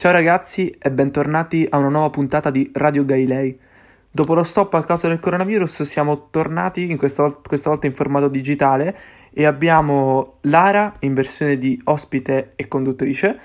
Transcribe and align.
Ciao 0.00 0.12
ragazzi 0.12 0.70
e 0.70 0.90
bentornati 0.90 1.66
a 1.68 1.76
una 1.76 1.90
nuova 1.90 2.08
puntata 2.08 2.48
di 2.48 2.70
Radio 2.72 3.04
Galilei. 3.04 3.60
Dopo 4.10 4.32
lo 4.32 4.42
stop 4.44 4.72
a 4.72 4.82
causa 4.82 5.08
del 5.08 5.20
coronavirus 5.20 5.82
siamo 5.82 6.30
tornati 6.30 6.96
questa, 6.96 7.30
questa 7.46 7.68
volta 7.68 7.86
in 7.86 7.92
formato 7.92 8.28
digitale 8.28 8.96
e 9.30 9.44
abbiamo 9.44 10.38
Lara 10.44 10.94
in 11.00 11.12
versione 11.12 11.58
di 11.58 11.78
ospite 11.84 12.52
e 12.56 12.66
conduttrice 12.66 13.38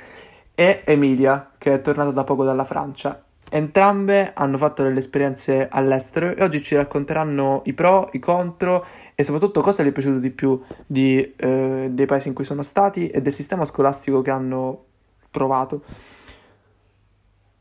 e 0.55 0.83
Emilia 0.86 1.52
che 1.57 1.73
è 1.73 1.81
tornata 1.81 2.12
da 2.12 2.23
poco 2.23 2.46
dalla 2.46 2.63
Francia. 2.63 3.22
Entrambe 3.49 4.31
hanno 4.33 4.56
fatto 4.56 4.81
delle 4.81 4.99
esperienze 4.99 5.67
all'estero 5.69 6.33
e 6.33 6.42
oggi 6.42 6.63
ci 6.63 6.76
racconteranno 6.76 7.63
i 7.65 7.74
pro, 7.74 8.08
i 8.13 8.19
contro 8.19 8.85
e 9.13 9.26
soprattutto 9.26 9.60
cosa 9.60 9.83
gli 9.83 9.87
è 9.87 9.92
piaciuto 9.92 10.19
di 10.19 10.29
più 10.29 10.58
di, 10.87 11.33
eh, 11.35 11.90
dei 11.92 12.06
paesi 12.06 12.29
in 12.29 12.33
cui 12.33 12.46
sono 12.46 12.62
stati 12.62 13.10
e 13.10 13.22
del 13.22 13.33
sistema 13.33 13.65
scolastico 13.65 14.22
che 14.22 14.31
hanno 14.31 14.83
provato. 15.29 15.83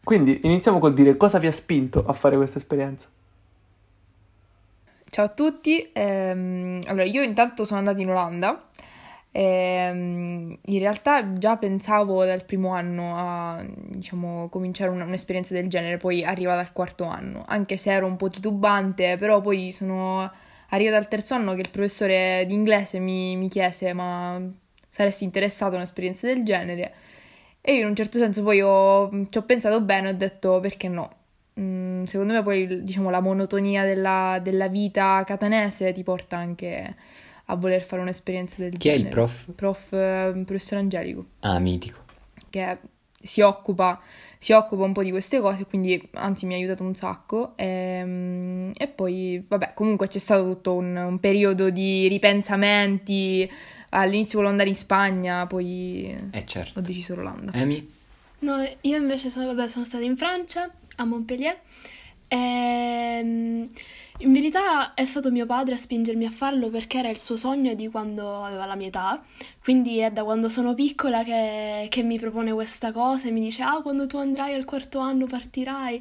Quindi 0.04 0.40
iniziamo 0.44 0.78
col 0.78 0.94
dire 0.94 1.16
cosa 1.16 1.38
vi 1.38 1.46
ha 1.46 1.52
spinto 1.52 2.04
a 2.06 2.12
fare 2.12 2.36
questa 2.36 2.58
esperienza. 2.58 3.08
Ciao 5.10 5.24
a 5.24 5.28
tutti, 5.28 5.90
ehm, 5.92 6.80
allora 6.86 7.04
io 7.04 7.22
intanto 7.22 7.64
sono 7.64 7.78
andata 7.78 8.00
in 8.00 8.10
Olanda 8.10 8.68
Ehm, 9.36 10.56
in 10.66 10.78
realtà 10.78 11.32
già 11.32 11.56
pensavo 11.56 12.24
dal 12.24 12.44
primo 12.44 12.68
anno 12.72 13.14
a 13.16 13.64
diciamo, 13.66 14.48
cominciare 14.48 14.90
una, 14.90 15.02
un'esperienza 15.02 15.54
del 15.54 15.68
genere, 15.68 15.96
poi 15.96 16.24
arrivata 16.24 16.60
al 16.60 16.72
quarto 16.72 17.02
anno, 17.06 17.42
anche 17.48 17.76
se 17.76 17.90
ero 17.90 18.06
un 18.06 18.14
po' 18.14 18.28
titubante, 18.28 19.16
però 19.16 19.40
poi 19.40 19.72
sono 19.72 20.30
arrivata 20.68 20.98
al 20.98 21.08
terzo 21.08 21.34
anno 21.34 21.54
che 21.54 21.62
il 21.62 21.70
professore 21.70 22.44
di 22.46 22.52
inglese 22.52 23.00
mi, 23.00 23.34
mi 23.36 23.48
chiese 23.48 23.92
ma 23.92 24.40
saresti 24.88 25.24
interessato 25.24 25.72
a 25.72 25.76
un'esperienza 25.78 26.28
del 26.28 26.44
genere? 26.44 26.94
E 27.66 27.72
io 27.76 27.80
in 27.80 27.86
un 27.86 27.96
certo 27.96 28.18
senso 28.18 28.42
poi 28.42 28.60
ho, 28.60 29.08
ci 29.30 29.38
ho 29.38 29.42
pensato 29.42 29.80
bene 29.80 30.08
e 30.08 30.12
ho 30.12 30.16
detto 30.16 30.60
perché 30.60 30.88
no. 30.88 31.10
Mm, 31.58 32.02
secondo 32.04 32.34
me 32.34 32.42
poi 32.42 32.82
diciamo 32.82 33.08
la 33.08 33.20
monotonia 33.20 33.84
della, 33.84 34.38
della 34.42 34.68
vita 34.68 35.22
catanese 35.24 35.92
ti 35.92 36.02
porta 36.02 36.36
anche 36.36 36.94
a 37.46 37.56
voler 37.56 37.80
fare 37.82 38.02
un'esperienza 38.02 38.56
del 38.60 38.72
Chi 38.72 38.78
genere. 38.90 39.02
è 39.02 39.06
il 39.06 39.08
prof? 39.08 39.46
Prof, 39.54 39.92
eh, 39.92 40.42
professor 40.44 40.78
Angelico, 40.78 41.24
Ah, 41.40 41.58
mitico. 41.58 42.00
che 42.50 42.76
si 43.22 43.40
occupa, 43.40 43.98
si 44.36 44.52
occupa 44.52 44.84
un 44.84 44.92
po' 44.92 45.02
di 45.02 45.10
queste 45.10 45.40
cose, 45.40 45.64
quindi 45.64 46.06
anzi 46.14 46.44
mi 46.44 46.52
ha 46.52 46.56
aiutato 46.58 46.82
un 46.82 46.94
sacco. 46.94 47.52
Ehm, 47.56 48.72
E, 48.76 48.88
poi, 48.88 49.42
vabbè, 49.48 49.72
comunque 49.74 50.08
c'è 50.08 50.18
stato 50.18 50.42
tutto 50.44 50.74
un, 50.74 50.94
un 50.96 51.18
periodo 51.20 51.70
di 51.70 52.08
ripensamenti. 52.08 53.50
All'inizio 53.96 54.38
volevo 54.38 54.50
andare 54.50 54.68
in 54.68 54.74
Spagna, 54.74 55.46
poi 55.46 56.16
Eh 56.30 56.46
certo. 56.46 56.78
ho 56.78 56.82
deciso 56.82 57.14
l'Olanda. 57.14 57.52
Emi? 57.52 57.88
No, 58.40 58.68
io 58.80 58.96
invece 58.96 59.30
sono, 59.30 59.46
vabbè, 59.46 59.68
sono 59.68 59.84
stata 59.84 60.04
in 60.04 60.16
Francia, 60.16 60.68
a 60.96 61.04
Montpellier. 61.04 61.58
Ehm, 62.28 63.68
in 64.18 64.32
verità 64.32 64.94
è 64.94 65.04
stato 65.04 65.32
mio 65.32 65.44
padre 65.44 65.74
a 65.74 65.76
spingermi 65.76 66.24
a 66.24 66.30
farlo 66.30 66.70
perché 66.70 66.98
era 66.98 67.08
il 67.08 67.18
suo 67.18 67.36
sogno 67.36 67.74
di 67.74 67.88
quando 67.88 68.44
aveva 68.44 68.64
la 68.64 68.76
mia 68.76 68.86
età. 68.86 69.20
Quindi 69.60 69.98
è 69.98 70.12
da 70.12 70.22
quando 70.22 70.48
sono 70.48 70.72
piccola 70.72 71.24
che, 71.24 71.88
che 71.90 72.02
mi 72.04 72.16
propone 72.20 72.52
questa 72.52 72.92
cosa 72.92 73.26
e 73.26 73.32
mi 73.32 73.40
dice: 73.40 73.64
Ah, 73.64 73.82
quando 73.82 74.06
tu 74.06 74.16
andrai 74.16 74.54
al 74.54 74.64
quarto 74.64 75.00
anno 75.00 75.26
partirai. 75.26 76.00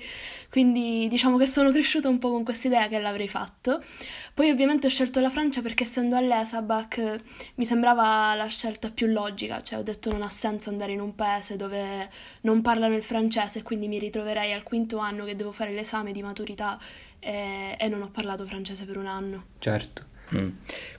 Quindi 0.52 1.08
diciamo 1.08 1.38
che 1.38 1.48
sono 1.48 1.72
cresciuta 1.72 2.08
un 2.08 2.20
po' 2.20 2.30
con 2.30 2.44
questa 2.44 2.68
idea 2.68 2.88
che 2.88 3.00
l'avrei 3.00 3.28
fatto. 3.28 3.84
Poi 4.32 4.52
ovviamente 4.52 4.86
ho 4.88 4.90
scelto 4.92 5.20
la 5.20 5.32
Francia 5.32 5.62
perché 5.62 5.84
essendo 5.84 6.16
all'ESABAC 6.16 7.16
mi 7.56 7.66
sembrava 7.66 8.36
la 8.36 8.48
scelta 8.48 8.92
più 8.92 9.08
logica, 9.08 9.64
cioè 9.64 9.80
ho 9.80 9.84
detto 9.84 10.12
non 10.12 10.22
ha 10.22 10.30
senso 10.30 10.70
andare 10.70 10.92
in 10.92 11.02
un 11.02 11.16
paese 11.16 11.56
dove 11.56 12.10
non 12.42 12.62
parlano 12.62 12.96
il 12.96 13.04
francese 13.04 13.60
e 13.60 13.64
quindi 13.64 13.88
mi 13.88 13.98
ritroverei 13.98 14.54
al 14.54 14.64
quinto 14.64 14.98
anno 15.00 15.26
che 15.26 15.36
devo 15.36 15.52
fare 15.52 15.72
l'esame 15.72 16.12
di 16.12 16.22
maturità 16.22 16.80
e, 17.24 17.76
e 17.80 17.88
non 17.88 18.02
ho 18.02 18.10
parlato 18.12 18.46
francese 18.46 18.86
per 18.86 18.98
un 18.98 19.08
anno. 19.08 19.46
Certo. 19.60 20.04
Mm. 20.36 20.50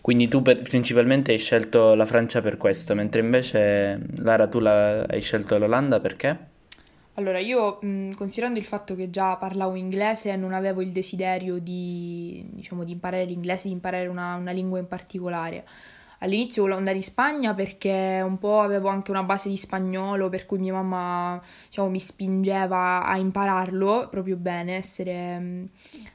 Quindi 0.00 0.28
tu 0.28 0.42
per- 0.42 0.62
principalmente 0.62 1.32
hai 1.32 1.38
scelto 1.38 1.94
la 1.94 2.06
Francia 2.06 2.40
per 2.40 2.56
questo, 2.56 2.94
mentre 2.94 3.20
invece 3.20 4.00
Lara 4.18 4.46
tu 4.46 4.58
la- 4.60 5.02
hai 5.02 5.20
scelto 5.20 5.58
l'Olanda 5.58 6.00
perché? 6.00 6.52
Allora, 7.14 7.38
io 7.38 7.78
mh, 7.80 8.14
considerando 8.14 8.58
il 8.58 8.64
fatto 8.64 8.96
che 8.96 9.08
già 9.08 9.36
parlavo 9.36 9.76
inglese, 9.76 10.34
non 10.36 10.52
avevo 10.52 10.82
il 10.82 10.90
desiderio 10.90 11.58
di, 11.58 12.44
diciamo, 12.50 12.82
di 12.84 12.92
imparare 12.92 13.24
l'inglese, 13.24 13.68
di 13.68 13.74
imparare 13.74 14.08
una, 14.08 14.34
una 14.34 14.50
lingua 14.50 14.78
in 14.80 14.88
particolare. 14.88 15.64
All'inizio 16.20 16.62
volevo 16.62 16.78
andare 16.78 16.96
in 16.96 17.02
Spagna 17.02 17.54
perché 17.54 18.22
un 18.24 18.38
po' 18.38 18.60
avevo 18.60 18.88
anche 18.88 19.10
una 19.10 19.22
base 19.22 19.48
di 19.48 19.56
spagnolo, 19.56 20.28
per 20.28 20.46
cui 20.46 20.58
mia 20.58 20.72
mamma, 20.72 21.40
diciamo, 21.66 21.88
mi 21.88 22.00
spingeva 22.00 23.04
a 23.04 23.16
impararlo 23.16 24.08
proprio 24.10 24.36
bene, 24.36 24.76
essere, 24.76 25.68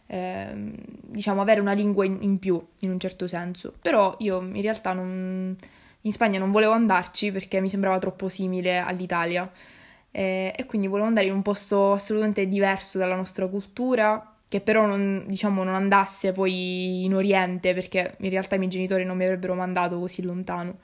ehm, 0.07 0.73
diciamo, 1.01 1.41
avere 1.41 1.59
una 1.59 1.73
lingua 1.73 2.05
in, 2.05 2.17
in 2.21 2.39
più, 2.39 2.63
in 2.79 2.91
un 2.91 2.99
certo 2.99 3.27
senso. 3.27 3.73
Però 3.81 4.15
io 4.19 4.41
in 4.41 4.61
realtà 4.61 4.93
non, 4.93 5.55
in 6.01 6.11
Spagna 6.11 6.39
non 6.39 6.51
volevo 6.51 6.71
andarci 6.71 7.31
perché 7.31 7.61
mi 7.61 7.69
sembrava 7.69 7.99
troppo 7.99 8.29
simile 8.29 8.79
all'Italia. 8.79 9.49
Eh, 10.11 10.53
e 10.55 10.65
quindi 10.65 10.87
volevo 10.87 11.07
andare 11.07 11.27
in 11.27 11.33
un 11.33 11.43
posto 11.43 11.91
assolutamente 11.93 12.47
diverso 12.47 12.97
dalla 12.97 13.15
nostra 13.15 13.47
cultura, 13.47 14.33
che 14.49 14.61
però 14.61 14.85
non, 14.85 15.23
diciamo, 15.27 15.63
non 15.63 15.75
andasse 15.75 16.31
poi 16.33 17.03
in 17.05 17.13
Oriente, 17.13 17.73
perché 17.73 18.15
in 18.19 18.29
realtà 18.31 18.55
i 18.55 18.57
miei 18.57 18.69
genitori 18.69 19.05
non 19.05 19.15
mi 19.15 19.23
avrebbero 19.23 19.53
mandato 19.53 19.99
così 19.99 20.23
lontano. 20.23 20.77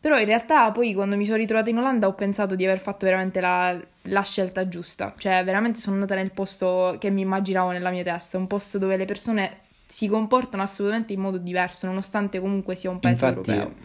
Però 0.00 0.16
in 0.18 0.26
realtà 0.26 0.70
poi 0.70 0.94
quando 0.94 1.16
mi 1.16 1.24
sono 1.24 1.38
ritrovata 1.38 1.70
in 1.70 1.78
Olanda 1.78 2.06
ho 2.06 2.14
pensato 2.14 2.54
di 2.54 2.64
aver 2.64 2.78
fatto 2.78 3.04
veramente 3.04 3.40
la, 3.40 3.76
la 4.02 4.22
scelta 4.22 4.68
giusta, 4.68 5.14
cioè 5.18 5.42
veramente 5.42 5.80
sono 5.80 5.96
andata 5.96 6.14
nel 6.14 6.30
posto 6.30 6.96
che 7.00 7.10
mi 7.10 7.22
immaginavo 7.22 7.72
nella 7.72 7.90
mia 7.90 8.04
testa, 8.04 8.38
un 8.38 8.46
posto 8.46 8.78
dove 8.78 8.96
le 8.96 9.06
persone 9.06 9.60
si 9.86 10.06
comportano 10.06 10.62
assolutamente 10.62 11.14
in 11.14 11.20
modo 11.20 11.38
diverso, 11.38 11.86
nonostante 11.86 12.38
comunque 12.38 12.76
sia 12.76 12.90
un 12.90 13.00
paese 13.00 13.26
Infatti, 13.26 13.50
europeo. 13.50 13.76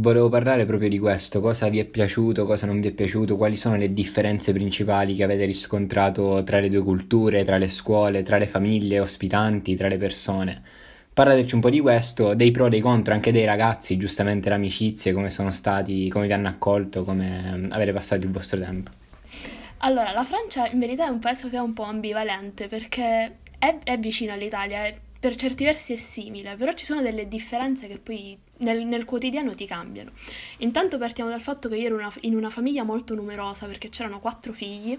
Volevo 0.00 0.28
parlare 0.28 0.64
proprio 0.64 0.88
di 0.88 0.98
questo. 0.98 1.40
Cosa 1.40 1.68
vi 1.68 1.78
è 1.78 1.84
piaciuto, 1.84 2.46
cosa 2.46 2.66
non 2.66 2.80
vi 2.80 2.88
è 2.88 2.92
piaciuto, 2.92 3.36
quali 3.36 3.56
sono 3.56 3.76
le 3.76 3.92
differenze 3.92 4.52
principali 4.52 5.14
che 5.14 5.22
avete 5.22 5.44
riscontrato 5.44 6.42
tra 6.42 6.58
le 6.58 6.68
due 6.68 6.82
culture, 6.82 7.44
tra 7.44 7.58
le 7.58 7.68
scuole, 7.68 8.22
tra 8.22 8.38
le 8.38 8.46
famiglie 8.46 9.00
ospitanti, 9.00 9.76
tra 9.76 9.88
le 9.88 9.98
persone. 9.98 10.62
Parlateci 11.12 11.54
un 11.54 11.60
po' 11.60 11.70
di 11.70 11.80
questo, 11.80 12.34
dei 12.34 12.50
pro, 12.50 12.68
dei 12.68 12.80
contro, 12.80 13.12
anche 13.12 13.32
dei 13.32 13.44
ragazzi, 13.44 13.98
giustamente 13.98 14.48
le 14.48 14.54
amicizie, 14.54 15.12
come 15.12 15.28
sono 15.28 15.50
stati, 15.50 16.08
come 16.08 16.26
vi 16.26 16.32
hanno 16.32 16.48
accolto, 16.48 17.04
come 17.04 17.68
avete 17.70 17.92
passato 17.92 18.24
il 18.24 18.30
vostro 18.30 18.60
tempo. 18.60 18.90
Allora, 19.78 20.12
la 20.12 20.24
Francia 20.24 20.66
in 20.68 20.78
verità 20.78 21.06
è 21.06 21.10
un 21.10 21.18
paese 21.18 21.50
che 21.50 21.56
è 21.56 21.60
un 21.60 21.72
po' 21.74 21.82
ambivalente 21.82 22.68
perché 22.68 23.36
è, 23.58 23.78
è 23.82 23.98
vicino 23.98 24.32
all'Italia 24.32 24.86
e 24.86 24.98
per 25.20 25.36
certi 25.36 25.64
versi 25.64 25.92
è 25.92 25.96
simile, 25.96 26.56
però 26.56 26.72
ci 26.72 26.86
sono 26.86 27.02
delle 27.02 27.28
differenze 27.28 27.86
che 27.86 27.98
poi 27.98 28.38
nel, 28.58 28.86
nel 28.86 29.04
quotidiano 29.04 29.54
ti 29.54 29.66
cambiano. 29.66 30.12
Intanto 30.58 30.96
partiamo 30.96 31.28
dal 31.28 31.42
fatto 31.42 31.68
che 31.68 31.76
io 31.76 31.86
ero 31.86 31.96
una- 31.96 32.12
in 32.22 32.34
una 32.34 32.48
famiglia 32.48 32.84
molto 32.84 33.14
numerosa 33.14 33.66
perché 33.66 33.90
c'erano 33.90 34.18
quattro 34.18 34.52
figli 34.54 34.98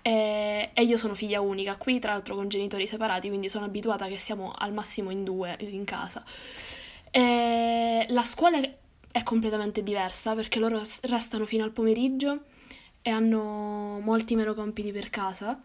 e, 0.00 0.70
e 0.72 0.82
io 0.82 0.96
sono 0.96 1.14
figlia 1.14 1.40
unica, 1.42 1.76
qui 1.76 1.98
tra 1.98 2.12
l'altro 2.12 2.34
con 2.34 2.48
genitori 2.48 2.86
separati, 2.86 3.28
quindi 3.28 3.48
sono 3.50 3.66
abituata 3.66 4.06
che 4.08 4.18
siamo 4.18 4.52
al 4.56 4.72
massimo 4.72 5.10
in 5.10 5.22
due 5.22 5.56
in 5.60 5.84
casa. 5.84 6.24
E 7.10 8.06
la 8.08 8.24
scuola 8.24 8.58
è 8.58 9.22
completamente 9.22 9.82
diversa 9.82 10.34
perché 10.34 10.58
loro 10.58 10.80
restano 11.02 11.44
fino 11.44 11.62
al 11.64 11.72
pomeriggio 11.72 12.44
e 13.02 13.10
hanno 13.10 13.98
molti 14.00 14.34
meno 14.34 14.54
compiti 14.54 14.92
per 14.92 15.10
casa. 15.10 15.60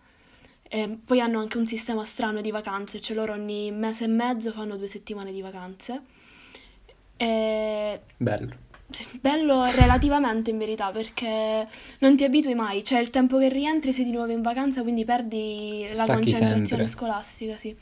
E 0.70 0.98
poi 1.04 1.22
hanno 1.22 1.40
anche 1.40 1.58
un 1.58 1.66
sistema 1.66 2.04
strano 2.04 2.42
di 2.42 2.52
vacanze, 2.52 3.00
cioè 3.00 3.16
loro 3.16 3.34
ogni 3.34 3.72
mese 3.72 4.04
e 4.04 4.08
mezzo 4.08 4.52
fanno 4.52 4.76
due 4.76 4.88
settimane 4.88 5.32
di 5.32 5.42
vacanze. 5.42 6.02
E 7.18 8.02
Bello. 8.18 8.56
bello 9.20 9.66
relativamente 9.72 10.52
in 10.52 10.58
verità 10.58 10.92
perché 10.92 11.68
non 12.00 12.16
ti 12.16 12.24
abitui 12.24 12.54
mai, 12.54 12.84
cioè 12.84 13.00
il 13.00 13.10
tempo 13.10 13.38
che 13.38 13.50
rientri 13.50 13.92
sei 13.92 14.06
di 14.06 14.12
nuovo 14.12 14.32
in 14.32 14.42
vacanza, 14.42 14.82
quindi 14.82 15.04
perdi 15.04 15.86
la 15.90 16.04
Stacchi 16.04 16.14
concentrazione 16.14 16.66
sempre. 16.66 16.88
scolastica, 16.88 17.58
sì. 17.58 17.76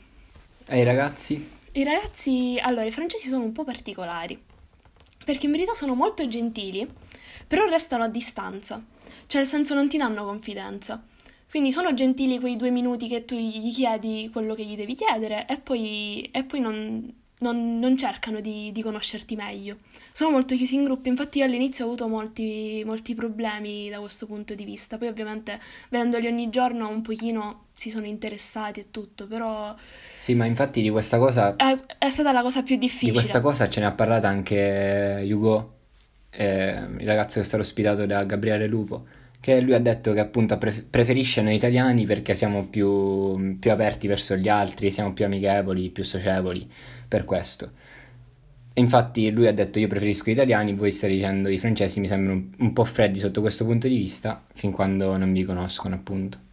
E 0.68 0.80
i 0.80 0.84
ragazzi? 0.84 1.54
I 1.72 1.84
ragazzi, 1.84 2.58
allora, 2.60 2.86
i 2.86 2.90
francesi 2.90 3.28
sono 3.28 3.44
un 3.44 3.52
po' 3.52 3.62
particolari, 3.62 4.40
perché 5.24 5.46
in 5.46 5.52
verità 5.52 5.74
sono 5.74 5.94
molto 5.94 6.26
gentili, 6.26 6.88
però 7.46 7.66
restano 7.68 8.04
a 8.04 8.08
distanza, 8.08 8.82
cioè 9.26 9.42
nel 9.42 9.50
senso 9.50 9.74
non 9.74 9.88
ti 9.88 9.98
danno 9.98 10.24
confidenza. 10.24 11.04
Quindi 11.56 11.72
sono 11.72 11.94
gentili 11.94 12.38
quei 12.38 12.54
due 12.58 12.68
minuti 12.68 13.08
che 13.08 13.24
tu 13.24 13.34
gli 13.34 13.72
chiedi 13.72 14.28
quello 14.30 14.54
che 14.54 14.62
gli 14.62 14.76
devi 14.76 14.94
chiedere 14.94 15.46
e 15.48 15.56
poi, 15.56 16.28
e 16.30 16.44
poi 16.44 16.60
non, 16.60 17.10
non- 17.38 17.78
non 17.78 17.96
cercano 17.96 18.40
di, 18.40 18.70
di 18.72 18.82
conoscerti 18.82 19.36
meglio. 19.36 19.78
Sono 20.12 20.32
molto 20.32 20.54
chiusi 20.54 20.74
in 20.74 20.84
gruppo, 20.84 21.08
infatti 21.08 21.38
io 21.38 21.46
all'inizio 21.46 21.84
ho 21.84 21.88
avuto 21.88 22.08
molti, 22.08 22.82
molti 22.84 23.14
problemi 23.14 23.88
da 23.88 24.00
questo 24.00 24.26
punto 24.26 24.54
di 24.54 24.66
vista, 24.66 24.98
poi 24.98 25.08
ovviamente 25.08 25.58
vedendoli 25.88 26.26
ogni 26.26 26.50
giorno 26.50 26.90
un 26.90 27.00
pochino 27.00 27.68
si 27.72 27.88
sono 27.88 28.04
interessati 28.04 28.80
e 28.80 28.90
tutto, 28.90 29.26
però 29.26 29.74
Sì, 30.18 30.34
ma 30.34 30.44
infatti 30.44 30.82
di 30.82 30.90
questa 30.90 31.16
cosa 31.16 31.56
è, 31.56 31.74
è 31.96 32.10
stata 32.10 32.32
la 32.32 32.42
cosa 32.42 32.62
più 32.62 32.74
Di 32.74 32.82
difficile. 32.82 33.12
questa 33.12 33.40
cosa 33.40 33.66
ce 33.70 33.80
ne 33.80 33.86
ha 33.86 33.92
parlato 33.92 34.26
anche 34.26 35.26
Hugo, 35.26 35.72
eh, 36.28 36.84
il 36.98 37.06
ragazzo 37.06 37.36
che 37.36 37.40
è 37.40 37.44
stato 37.44 37.62
ospitato 37.62 38.04
da 38.04 38.24
Gabriele 38.24 38.66
Lupo, 38.66 39.06
che 39.46 39.60
lui 39.60 39.74
ha 39.74 39.78
detto 39.78 40.12
che 40.12 40.18
appunto 40.18 40.58
preferisce 40.58 41.40
noi 41.40 41.54
italiani 41.54 42.04
perché 42.04 42.34
siamo 42.34 42.66
più, 42.66 43.56
più 43.60 43.70
aperti 43.70 44.08
verso 44.08 44.34
gli 44.34 44.48
altri, 44.48 44.90
siamo 44.90 45.12
più 45.12 45.24
amichevoli, 45.24 45.90
più 45.90 46.02
socievoli, 46.02 46.68
per 47.06 47.24
questo. 47.24 47.70
Infatti 48.74 49.30
lui 49.30 49.46
ha 49.46 49.52
detto 49.52 49.78
io 49.78 49.86
preferisco 49.86 50.30
gli 50.30 50.32
italiani, 50.32 50.74
voi 50.74 50.90
state 50.90 51.12
dicendo 51.12 51.48
i 51.48 51.58
francesi 51.58 52.00
mi 52.00 52.08
sembrano 52.08 52.40
un, 52.40 52.48
un 52.58 52.72
po' 52.72 52.84
freddi 52.84 53.20
sotto 53.20 53.40
questo 53.40 53.64
punto 53.64 53.86
di 53.86 53.96
vista, 53.96 54.44
fin 54.52 54.72
quando 54.72 55.16
non 55.16 55.32
vi 55.32 55.44
conoscono 55.44 55.94
appunto. 55.94 56.45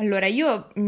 Allora, 0.00 0.26
io 0.26 0.68
mh, 0.74 0.80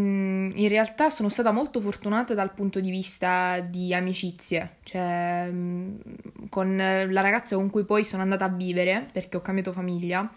in 0.55 0.69
realtà 0.69 1.11
sono 1.11 1.29
stata 1.29 1.51
molto 1.51 1.81
fortunata 1.81 2.33
dal 2.33 2.53
punto 2.55 2.79
di 2.79 2.91
vista 2.91 3.59
di 3.59 3.93
amicizie, 3.93 4.77
cioè 4.85 5.51
mh, 5.51 6.49
con 6.49 6.77
la 6.77 7.21
ragazza 7.21 7.57
con 7.57 7.71
cui 7.71 7.85
poi 7.85 8.05
sono 8.05 8.23
andata 8.23 8.45
a 8.45 8.49
vivere, 8.49 9.09
perché 9.12 9.37
ho 9.37 9.41
cambiato 9.43 9.73
famiglia, 9.73 10.33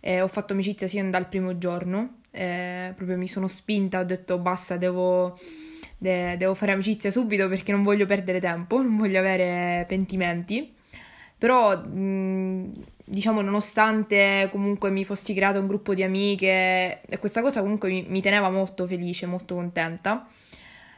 eh, 0.00 0.22
ho 0.22 0.26
fatto 0.26 0.54
amicizia 0.54 0.88
sin 0.88 1.08
dal 1.08 1.28
primo 1.28 1.56
giorno, 1.56 2.18
eh, 2.32 2.92
proprio 2.96 3.16
mi 3.16 3.28
sono 3.28 3.46
spinta, 3.46 4.00
ho 4.00 4.04
detto 4.04 4.38
basta, 4.40 4.76
devo, 4.76 5.38
de- 5.96 6.36
devo 6.36 6.54
fare 6.54 6.72
amicizia 6.72 7.12
subito 7.12 7.46
perché 7.48 7.70
non 7.70 7.84
voglio 7.84 8.06
perdere 8.06 8.40
tempo, 8.40 8.82
non 8.82 8.96
voglio 8.96 9.20
avere 9.20 9.84
pentimenti. 9.86 10.74
Però, 11.38 11.76
mh, 11.78 12.70
diciamo, 13.08 13.40
nonostante 13.40 14.48
comunque 14.50 14.90
mi 14.90 15.04
fossi 15.04 15.32
creato 15.32 15.60
un 15.60 15.68
gruppo 15.68 15.94
di 15.94 16.02
amiche, 16.02 17.00
e 17.02 17.18
questa 17.18 17.40
cosa 17.40 17.60
comunque 17.60 17.88
mi, 17.88 18.04
mi 18.08 18.20
teneva 18.20 18.50
molto 18.50 18.86
felice, 18.86 19.26
molto 19.26 19.54
contenta. 19.54 20.26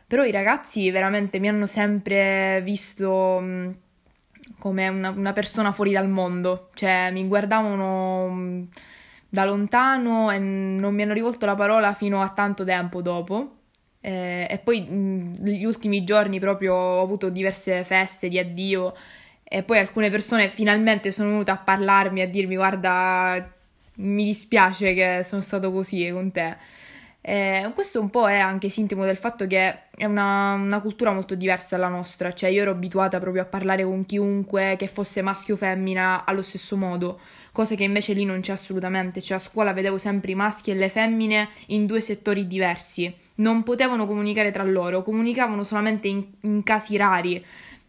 Però 0.06 0.24
i 0.24 0.30
ragazzi 0.32 0.90
veramente 0.90 1.38
mi 1.38 1.48
hanno 1.48 1.66
sempre 1.66 2.62
visto 2.64 3.40
mh, 3.40 3.76
come 4.58 4.88
una, 4.88 5.10
una, 5.10 5.32
persona 5.34 5.70
fuori 5.72 5.92
dal 5.92 6.08
mondo, 6.08 6.70
cioè 6.74 7.10
mi 7.12 7.26
guardavano 7.26 8.28
mh, 8.28 8.68
da 9.28 9.44
lontano 9.44 10.30
e 10.30 10.38
non 10.38 10.94
mi 10.94 11.02
hanno 11.02 11.12
rivolto 11.12 11.44
la 11.44 11.54
parola 11.54 11.92
fino 11.92 12.22
a 12.22 12.30
tanto 12.30 12.64
tempo 12.64 13.02
dopo. 13.02 13.56
Eh, 14.00 14.46
e 14.48 14.58
poi 14.58 14.86
negli 14.88 15.64
ultimi 15.64 16.04
giorni 16.04 16.38
proprio 16.38 16.74
ho 16.74 17.02
avuto 17.02 17.28
diverse 17.30 17.84
feste 17.84 18.28
di 18.28 18.38
addio 18.38 18.94
e 19.50 19.62
poi 19.62 19.78
alcune 19.78 20.10
persone 20.10 20.50
finalmente 20.50 21.10
sono 21.10 21.30
venute 21.30 21.50
a 21.50 21.56
parlarmi, 21.56 22.20
a 22.20 22.28
dirmi 22.28 22.54
guarda, 22.54 23.50
mi 23.94 24.24
dispiace 24.24 24.92
che 24.92 25.22
sono 25.24 25.40
stato 25.40 25.72
così 25.72 26.10
con 26.10 26.30
te. 26.30 26.56
E 27.20 27.70
questo 27.74 28.00
un 28.00 28.10
po' 28.10 28.28
è 28.28 28.38
anche 28.38 28.68
sintomo 28.68 29.04
del 29.04 29.16
fatto 29.16 29.46
che 29.46 29.88
è 29.94 30.04
una, 30.04 30.54
una, 30.54 30.80
cultura 30.80 31.12
molto 31.12 31.34
diversa 31.34 31.76
dalla 31.76 31.88
nostra, 31.88 32.32
cioè 32.32 32.48
io 32.50 32.62
ero 32.62 32.70
abituata 32.70 33.18
proprio 33.20 33.42
a 33.42 33.44
parlare 33.46 33.84
con 33.84 34.06
chiunque 34.06 34.76
che 34.78 34.86
fosse 34.86 35.20
maschio 35.20 35.54
o 35.54 35.56
femmina 35.56 36.24
allo 36.24 36.42
stesso 36.42 36.76
modo, 36.76 37.18
cosa 37.52 37.74
che 37.74 37.84
invece 37.84 38.12
lì 38.12 38.24
non 38.24 38.40
c'è 38.40 38.52
assolutamente, 38.52 39.20
cioè 39.20 39.38
a 39.38 39.40
scuola 39.40 39.72
vedevo 39.72 39.98
sempre 39.98 40.30
i 40.30 40.34
maschi 40.36 40.70
e 40.70 40.74
le 40.74 40.88
femmine 40.88 41.48
in 41.66 41.86
due 41.86 42.00
settori 42.00 42.46
diversi, 42.46 43.12
non 43.36 43.62
potevano 43.62 44.06
comunicare 44.06 44.50
tra 44.50 44.62
loro, 44.62 45.02
comunicavano 45.02 45.64
solamente 45.64 46.08
in, 46.08 46.24
in 46.42 46.62
casi 46.62 46.96
rari, 46.96 47.44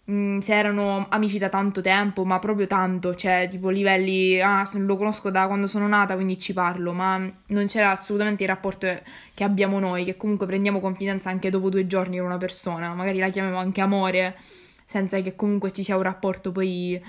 Mm, 0.10 0.40
se 0.40 0.56
erano 0.56 1.06
amici 1.10 1.38
da 1.38 1.50
tanto 1.50 1.82
tempo, 1.82 2.26
ma 2.26 2.40
proprio 2.40 2.66
tanto, 2.66 3.14
cioè 3.14 3.48
tipo 3.48 3.70
livelli, 3.70 4.42
ah, 4.42 4.68
lo 4.74 4.98
conosco 4.98 5.30
da 5.30 5.46
quando 5.46 5.68
sono 5.68 5.88
nata, 5.88 6.16
quindi 6.16 6.40
ci 6.40 6.52
parlo, 6.54 6.94
ma 6.94 7.18
non 7.48 7.68
c'era 7.68 7.92
assolutamente 7.92 8.42
il 8.42 8.50
rapporto 8.50 8.88
che 9.36 9.44
abbiamo 9.44 9.78
noi, 9.78 10.06
che 10.06 10.18
comunque 10.18 10.48
prendiamo 10.48 10.80
confidenza 10.80 11.30
anche 11.30 11.52
dopo 11.52 11.70
due 11.70 11.86
giorni 11.86 12.18
con 12.18 12.26
una 12.26 12.38
persona, 12.38 12.92
magari 12.96 13.20
la 13.20 13.30
chiamiamo 13.30 13.60
anche 13.60 13.82
amore, 13.82 14.36
senza 14.84 15.22
che 15.22 15.36
comunque 15.36 15.72
ci 15.72 15.84
sia 15.84 15.96
un 15.96 16.02
rapporto 16.02 16.52
poi 16.52 17.00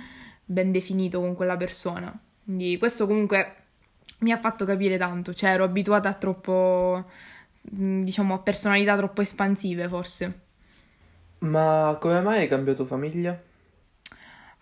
ben 0.44 0.70
definito 0.70 1.20
con 1.20 1.34
quella 1.34 1.56
persona. 1.56 2.12
Quindi 2.44 2.76
questo 2.76 3.06
comunque 3.06 3.54
mi 4.18 4.32
ha 4.32 4.36
fatto 4.36 4.66
capire 4.66 4.98
tanto, 4.98 5.32
cioè 5.32 5.50
ero 5.52 5.64
abituata 5.64 6.08
a 6.10 6.14
troppo, 6.14 7.06
mm, 7.74 8.02
diciamo, 8.02 8.34
a 8.34 8.38
personalità 8.40 8.96
troppo 8.96 9.22
espansive 9.22 9.88
forse. 9.88 10.49
Ma 11.40 11.96
come 12.00 12.20
mai 12.20 12.38
hai 12.40 12.48
cambiato 12.48 12.84
famiglia? 12.84 13.38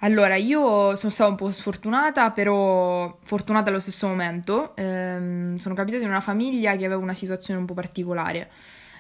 Allora, 0.02 0.36
io 0.36 0.94
sono 0.94 1.10
stata 1.10 1.28
un 1.28 1.34
po' 1.36 1.50
sfortunata, 1.50 2.30
però 2.30 3.18
fortunata 3.24 3.70
allo 3.70 3.80
stesso 3.80 4.06
momento. 4.06 4.76
Ehm, 4.76 5.56
sono 5.56 5.74
capitata 5.74 6.04
in 6.04 6.08
una 6.10 6.20
famiglia 6.20 6.76
che 6.76 6.84
aveva 6.84 7.00
una 7.00 7.14
situazione 7.14 7.58
un 7.58 7.66
po' 7.66 7.74
particolare. 7.74 8.48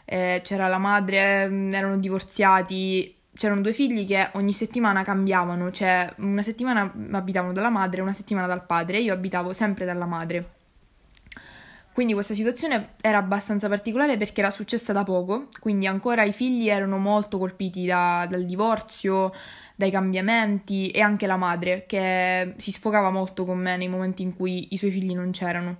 Eh, 0.04 0.40
c'era 0.42 0.66
la 0.66 0.78
madre, 0.78 1.48
mm, 1.48 1.72
erano 1.72 1.98
divorziati, 1.98 3.14
c'erano 3.34 3.60
due 3.60 3.72
figli 3.72 4.06
che 4.06 4.30
ogni 4.34 4.52
settimana 4.52 5.04
cambiavano, 5.04 5.70
cioè 5.70 6.12
una 6.18 6.42
settimana 6.42 6.92
abitavano 7.12 7.52
dalla 7.52 7.70
madre 7.70 8.00
una 8.00 8.12
settimana 8.12 8.48
dal 8.48 8.66
padre. 8.66 8.98
Io 8.98 9.12
abitavo 9.12 9.52
sempre 9.52 9.84
dalla 9.84 10.06
madre. 10.06 10.56
Quindi 11.98 12.14
questa 12.14 12.34
situazione 12.34 12.90
era 13.00 13.18
abbastanza 13.18 13.66
particolare 13.66 14.16
perché 14.16 14.40
era 14.40 14.52
successa 14.52 14.92
da 14.92 15.02
poco, 15.02 15.48
quindi 15.58 15.88
ancora 15.88 16.22
i 16.22 16.32
figli 16.32 16.68
erano 16.68 16.96
molto 16.96 17.38
colpiti 17.38 17.86
da, 17.86 18.24
dal 18.30 18.44
divorzio, 18.44 19.32
dai 19.74 19.90
cambiamenti 19.90 20.90
e 20.90 21.00
anche 21.00 21.26
la 21.26 21.34
madre 21.34 21.86
che 21.88 22.54
si 22.56 22.70
sfogava 22.70 23.10
molto 23.10 23.44
con 23.44 23.58
me 23.58 23.76
nei 23.76 23.88
momenti 23.88 24.22
in 24.22 24.36
cui 24.36 24.68
i 24.70 24.76
suoi 24.76 24.92
figli 24.92 25.12
non 25.12 25.32
c'erano. 25.32 25.78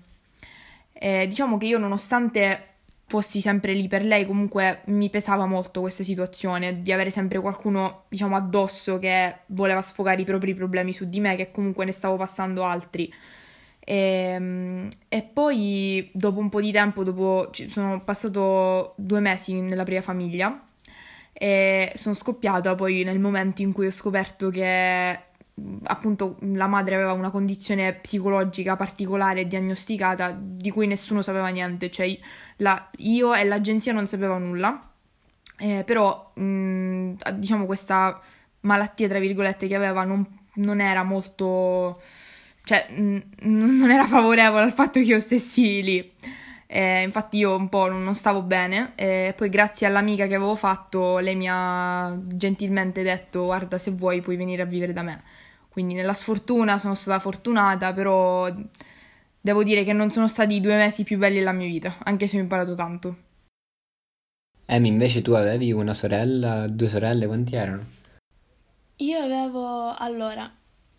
E 0.93 1.29
diciamo 1.29 1.57
che 1.57 1.67
io 1.67 1.79
nonostante 1.79 2.65
fossi 3.07 3.41
sempre 3.41 3.73
lì 3.73 3.87
per 3.87 4.05
lei, 4.05 4.27
comunque 4.27 4.81
mi 4.87 5.11
pesava 5.11 5.47
molto 5.47 5.83
questa 5.83 6.03
situazione 6.03 6.83
di 6.83 6.91
avere 6.91 7.11
sempre 7.11 7.39
qualcuno, 7.39 8.07
diciamo, 8.09 8.35
addosso 8.35 8.99
che 8.99 9.43
voleva 9.47 9.83
sfogare 9.83 10.21
i 10.21 10.25
propri 10.25 10.53
problemi 10.53 10.93
su 10.93 11.09
di 11.09 11.21
me, 11.21 11.37
che 11.37 11.53
comunque 11.53 11.85
ne 11.85 11.93
stavo 11.93 12.17
passando 12.17 12.65
altri. 12.65 13.09
E, 13.89 13.95
ehm, 13.95 14.89
e, 15.09 15.23
poi 15.23 16.11
dopo 16.13 16.41
un 16.41 16.51
po' 16.51 16.61
di 16.61 16.71
tempo, 16.71 17.05
dopo 17.05 17.51
sono 17.71 18.01
passato 18.05 18.93
due 18.97 19.21
mesi 19.21 19.59
nella 19.63 19.85
prima 19.85 20.03
famiglia 20.03 20.63
e 21.33 21.93
sono 21.95 22.15
scoppiata 22.15 22.75
poi 22.75 23.03
nel 23.05 23.19
momento 23.19 23.63
in 23.63 23.73
cui 23.73 23.87
ho 23.87 23.91
scoperto 23.91 24.51
che 24.51 25.19
appunto 25.85 26.37
la 26.41 26.67
madre 26.67 26.97
aveva 26.97 27.13
una 27.13 27.31
condizione 27.31 27.95
psicologica 27.95 28.77
particolare 28.77 29.47
diagnosticata 29.47 30.37
di 30.39 30.71
cui 30.71 30.87
nessuno 30.87 31.23
sapeva 31.23 31.49
niente, 31.49 31.91
cioè 31.91 32.17
la, 32.57 32.91
io 32.99 33.35
e 33.35 33.45
l'agenzia 33.45 33.95
non 33.95 34.07
sapevano 34.07 34.45
nulla, 34.45 34.79
eh, 35.57 35.83
però 35.87 36.33
mh, 36.35 37.15
diciamo 37.37 37.65
questa 37.65 38.21
malattia 38.61 39.09
tra 39.09 39.19
virgolette 39.19 39.67
che 39.67 39.75
aveva 39.75 40.05
non, 40.05 40.27
non 40.57 40.81
era 40.81 41.03
molto 41.05 41.99
cioè, 42.69 42.87
n- 42.91 43.23
non 43.45 43.91
era 43.91 44.07
favorevole 44.07 44.65
al 44.65 44.75
fatto 44.75 45.01
che 45.01 45.07
io 45.07 45.19
stessi 45.19 45.83
lì. 45.83 46.13
Eh, 46.67 47.03
infatti 47.03 47.39
io 47.39 47.57
un 47.57 47.71
po' 47.71 47.89
non 47.89 48.15
stavo 48.15 48.43
bene 48.43 48.93
e 48.95 49.33
poi 49.35 49.49
grazie 49.49 49.87
all'amica 49.87 50.27
che 50.27 50.35
avevo 50.35 50.55
fatto 50.55 51.17
lei 51.17 51.35
mi 51.35 51.47
ha 51.49 52.15
gentilmente 52.27 53.03
detto 53.03 53.45
guarda 53.45 53.79
se 53.79 53.93
vuoi 53.93 54.21
puoi 54.21 54.37
venire 54.37 54.61
a 54.61 54.67
vivere 54.67 54.93
da 54.93 55.01
me. 55.03 55.23
Quindi 55.71 55.95
nella 55.95 56.13
sfortuna 56.13 56.79
sono 56.79 56.95
stata 56.95 57.19
fortunata, 57.21 57.95
però 57.95 58.55
devo 59.41 59.63
dire 59.63 59.83
che 59.85 59.95
non 59.95 60.11
sono 60.11 60.29
stati 60.29 60.57
i 60.57 60.61
due 60.61 60.77
mesi 60.77 61.05
più 61.05 61.17
belli 61.17 61.39
della 61.39 61.53
mia 61.53 61.69
vita, 61.69 61.97
anche 62.03 62.27
se 62.27 62.37
ho 62.37 62.41
imparato 62.41 62.75
tanto. 62.75 63.17
Emi, 64.67 64.89
invece 64.89 65.23
tu 65.23 65.33
avevi 65.33 65.73
una 65.73 65.95
sorella, 65.95 66.67
due 66.69 66.89
sorelle, 66.89 67.27
quanti 67.27 67.57
erano? 67.57 67.87
Io 68.97 69.19
avevo, 69.19 69.95
allora, 69.97 70.53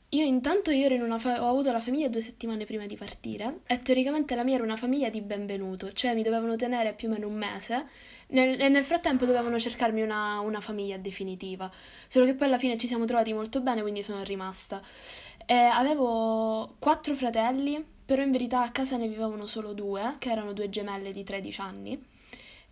io 0.10 0.24
intanto 0.24 0.72
io 0.72 1.18
fa- 1.20 1.44
ho 1.44 1.50
avuto 1.50 1.72
la 1.72 1.80
famiglia 1.80 2.08
due 2.08 2.22
settimane 2.22 2.66
prima 2.66 2.86
di 2.86 2.96
partire 2.96 3.60
e 3.68 3.80
teoricamente 3.80 4.34
la 4.36 4.44
mia 4.44 4.56
era 4.56 4.64
una 4.64 4.76
famiglia 4.76 5.10
di 5.10 5.22
benvenuto, 5.22 5.94
cioè 5.94 6.16
mi 6.16 6.24
dovevano 6.24 6.56
tenere 6.56 6.94
più 6.94 7.10
o 7.10 7.12
meno 7.12 7.28
un 7.28 7.36
mese 7.36 7.86
nel, 8.30 8.60
e 8.60 8.70
nel 8.70 8.86
frattempo 8.86 9.26
dovevano 9.26 9.60
cercarmi 9.60 10.02
una, 10.02 10.40
una, 10.40 10.60
famiglia 10.60 10.98
definitiva. 10.98 11.72
Solo 12.08 12.26
che 12.26 12.34
poi 12.36 12.48
alla 12.48 12.58
fine 12.58 12.78
ci 12.78 12.88
siamo 12.88 13.06
trovati 13.06 13.34
molto 13.34 13.62
bene, 13.62 13.82
quindi 13.82 14.04
sono 14.04 14.24
rimasta. 14.24 14.82
E 15.46 15.54
avevo 15.54 16.76
quattro 16.80 17.16
fratelli, 17.16 17.84
però 18.06 18.22
in 18.24 18.32
verità 18.32 18.62
a 18.62 18.72
casa 18.72 18.98
ne 18.98 19.08
vivevano 19.08 19.48
solo 19.48 19.74
due, 19.74 20.16
che 20.20 20.32
erano 20.32 20.54
due 20.54 20.70
gemelle 20.70 21.12
di 21.12 21.24
13 21.24 21.62
anni. 21.62 22.04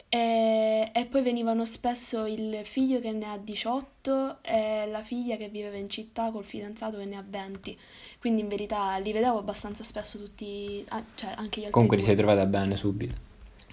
E, 0.09 0.89
e, 0.93 1.05
poi 1.05 1.21
venivano 1.21 1.65
spesso 1.65 2.25
il 2.25 2.61
figlio 2.63 3.01
che 3.01 3.11
ne 3.11 3.25
ha 3.25 3.37
18 3.37 4.41
e 4.41 4.87
la 4.89 5.01
figlia 5.01 5.35
che 5.35 5.49
viveva 5.49 5.75
in 5.75 5.89
città 5.89 6.31
col 6.31 6.45
fidanzato 6.45 6.97
che 6.97 7.05
ne 7.05 7.17
ha 7.17 7.23
20. 7.27 7.77
Quindi 8.19 8.41
in 8.41 8.47
verità 8.47 8.97
li 8.97 9.11
vedevo 9.11 9.37
abbastanza 9.37 9.83
spesso 9.83 10.17
tutti, 10.17 10.83
ah, 10.89 11.03
cioè 11.15 11.31
anche 11.31 11.59
gli 11.59 11.63
altri. 11.63 11.71
Comunque 11.71 11.97
ti 11.97 12.03
sei 12.03 12.15
trovata 12.15 12.45
bene 12.45 12.77
subito? 12.77 13.15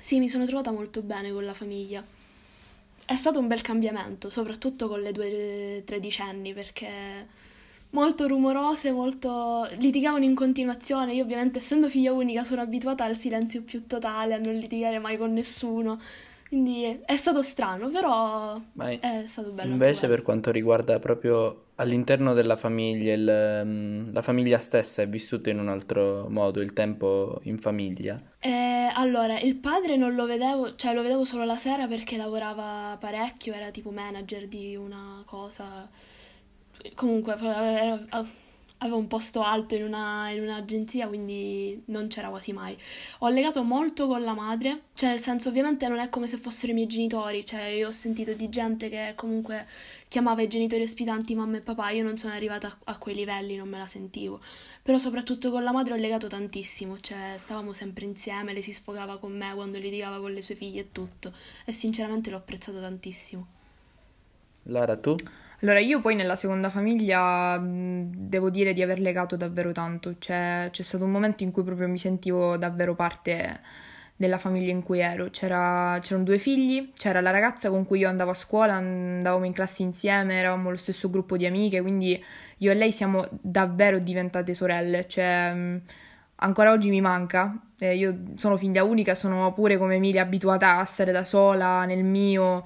Sì, 0.00 0.18
mi 0.18 0.28
sono 0.28 0.44
trovata 0.44 0.72
molto 0.72 1.02
bene 1.02 1.30
con 1.30 1.44
la 1.44 1.54
famiglia. 1.54 2.04
È 3.06 3.14
stato 3.14 3.38
un 3.38 3.46
bel 3.46 3.60
cambiamento, 3.60 4.28
soprattutto 4.28 4.88
con 4.88 5.00
le 5.00 5.12
due 5.12 5.82
tredicenni, 5.84 6.52
perché 6.52 7.26
molto 7.94 8.26
rumorose, 8.26 8.90
molto 8.90 9.66
litigavano 9.78 10.24
in 10.24 10.34
continuazione. 10.34 11.14
Io 11.14 11.22
ovviamente 11.22 11.58
essendo 11.58 11.88
figlia 11.88 12.12
unica 12.12 12.44
sono 12.44 12.60
abituata 12.60 13.04
al 13.04 13.16
silenzio 13.16 13.62
più 13.62 13.86
totale, 13.86 14.34
a 14.34 14.38
non 14.38 14.54
litigare 14.54 14.98
mai 14.98 15.16
con 15.16 15.32
nessuno. 15.32 15.98
Quindi 16.48 17.00
è 17.04 17.16
stato 17.16 17.42
strano, 17.42 17.88
però 17.88 18.60
è, 18.78 18.98
è 19.00 19.26
stato 19.26 19.50
bello. 19.50 19.72
Invece 19.72 20.06
per 20.06 20.22
quanto 20.22 20.52
riguarda 20.52 20.98
proprio 20.98 21.64
all'interno 21.76 22.32
della 22.32 22.54
famiglia, 22.54 23.12
il, 23.12 23.62
mm, 23.64 24.12
la 24.12 24.22
famiglia 24.22 24.58
stessa 24.58 25.02
è 25.02 25.08
vissuta 25.08 25.50
in 25.50 25.58
un 25.58 25.68
altro 25.68 26.28
modo, 26.28 26.60
il 26.60 26.72
tempo 26.72 27.40
in 27.44 27.58
famiglia? 27.58 28.20
Eh, 28.38 28.90
allora, 28.94 29.40
il 29.40 29.56
padre 29.56 29.96
non 29.96 30.14
lo 30.14 30.26
vedevo, 30.26 30.76
cioè 30.76 30.94
lo 30.94 31.02
vedevo 31.02 31.24
solo 31.24 31.44
la 31.44 31.56
sera 31.56 31.88
perché 31.88 32.16
lavorava 32.16 32.96
parecchio, 33.00 33.52
era 33.52 33.70
tipo 33.70 33.90
manager 33.90 34.46
di 34.46 34.76
una 34.76 35.22
cosa. 35.24 35.88
Comunque, 36.94 37.32
avevo 38.84 38.98
un 38.98 39.06
posto 39.06 39.42
alto 39.42 39.74
in, 39.74 39.82
una, 39.82 40.28
in 40.28 40.42
un'agenzia, 40.42 41.08
quindi 41.08 41.82
non 41.86 42.08
c'era 42.08 42.28
quasi 42.28 42.52
mai. 42.52 42.76
Ho 43.20 43.28
legato 43.28 43.62
molto 43.62 44.06
con 44.06 44.22
la 44.22 44.34
madre, 44.34 44.82
cioè 44.92 45.10
nel 45.10 45.20
senso 45.20 45.48
ovviamente 45.48 45.88
non 45.88 45.98
è 45.98 46.10
come 46.10 46.26
se 46.26 46.36
fossero 46.36 46.72
i 46.72 46.74
miei 46.74 46.86
genitori, 46.86 47.46
cioè 47.46 47.62
io 47.64 47.88
ho 47.88 47.92
sentito 47.92 48.34
di 48.34 48.50
gente 48.50 48.90
che 48.90 49.12
comunque 49.16 49.66
chiamava 50.06 50.42
i 50.42 50.48
genitori 50.48 50.82
ospitanti 50.82 51.34
mamma 51.34 51.56
e 51.56 51.60
papà, 51.62 51.90
io 51.90 52.04
non 52.04 52.18
sono 52.18 52.34
arrivata 52.34 52.66
a, 52.66 52.76
a 52.92 52.98
quei 52.98 53.14
livelli, 53.14 53.56
non 53.56 53.68
me 53.68 53.78
la 53.78 53.86
sentivo. 53.86 54.40
Però 54.82 54.98
soprattutto 54.98 55.50
con 55.50 55.64
la 55.64 55.72
madre 55.72 55.94
ho 55.94 55.96
legato 55.96 56.26
tantissimo, 56.26 57.00
cioè 57.00 57.34
stavamo 57.38 57.72
sempre 57.72 58.04
insieme, 58.04 58.52
lei 58.52 58.62
si 58.62 58.72
sfogava 58.72 59.18
con 59.18 59.34
me 59.34 59.54
quando 59.54 59.78
litigava 59.78 60.20
con 60.20 60.32
le 60.32 60.42
sue 60.42 60.56
figlie 60.56 60.82
e 60.82 60.92
tutto, 60.92 61.32
e 61.64 61.72
sinceramente 61.72 62.28
l'ho 62.28 62.36
apprezzato 62.36 62.80
tantissimo. 62.80 63.46
Lara, 64.64 64.96
tu? 64.96 65.16
Allora, 65.60 65.78
io 65.78 66.00
poi 66.00 66.14
nella 66.14 66.36
seconda 66.36 66.68
famiglia 66.68 67.58
devo 67.62 68.50
dire 68.50 68.72
di 68.72 68.82
aver 68.82 69.00
legato 69.00 69.36
davvero 69.36 69.72
tanto, 69.72 70.16
cioè, 70.18 70.68
c'è 70.70 70.82
stato 70.82 71.04
un 71.04 71.10
momento 71.10 71.42
in 71.42 71.52
cui 71.52 71.62
proprio 71.62 71.88
mi 71.88 71.98
sentivo 71.98 72.56
davvero 72.56 72.94
parte 72.94 73.60
della 74.16 74.38
famiglia 74.38 74.70
in 74.72 74.82
cui 74.82 75.00
ero. 75.00 75.30
C'era, 75.30 75.98
c'erano 76.02 76.24
due 76.24 76.38
figli, 76.38 76.92
c'era 76.94 77.20
la 77.20 77.30
ragazza 77.30 77.70
con 77.70 77.86
cui 77.86 78.00
io 78.00 78.08
andavo 78.08 78.32
a 78.32 78.34
scuola, 78.34 78.74
andavamo 78.74 79.44
in 79.44 79.52
classe 79.52 79.82
insieme, 79.82 80.34
eravamo 80.34 80.70
lo 80.70 80.76
stesso 80.76 81.08
gruppo 81.08 81.36
di 81.36 81.46
amiche, 81.46 81.80
quindi 81.80 82.22
io 82.58 82.70
e 82.70 82.74
lei 82.74 82.92
siamo 82.92 83.26
davvero 83.30 83.98
diventate 83.98 84.54
sorelle, 84.54 85.06
cioè 85.08 85.80
ancora 86.36 86.72
oggi 86.72 86.90
mi 86.90 87.00
manca. 87.00 87.58
Eh, 87.78 87.96
io 87.96 88.18
sono 88.36 88.56
figlia 88.56 88.84
unica, 88.84 89.14
sono 89.14 89.52
pure 89.52 89.78
come 89.78 89.96
Emilia 89.96 90.22
abituata 90.22 90.78
a 90.78 90.84
stare 90.84 91.10
da 91.12 91.24
sola 91.24 91.84
nel 91.84 92.04
mio 92.04 92.64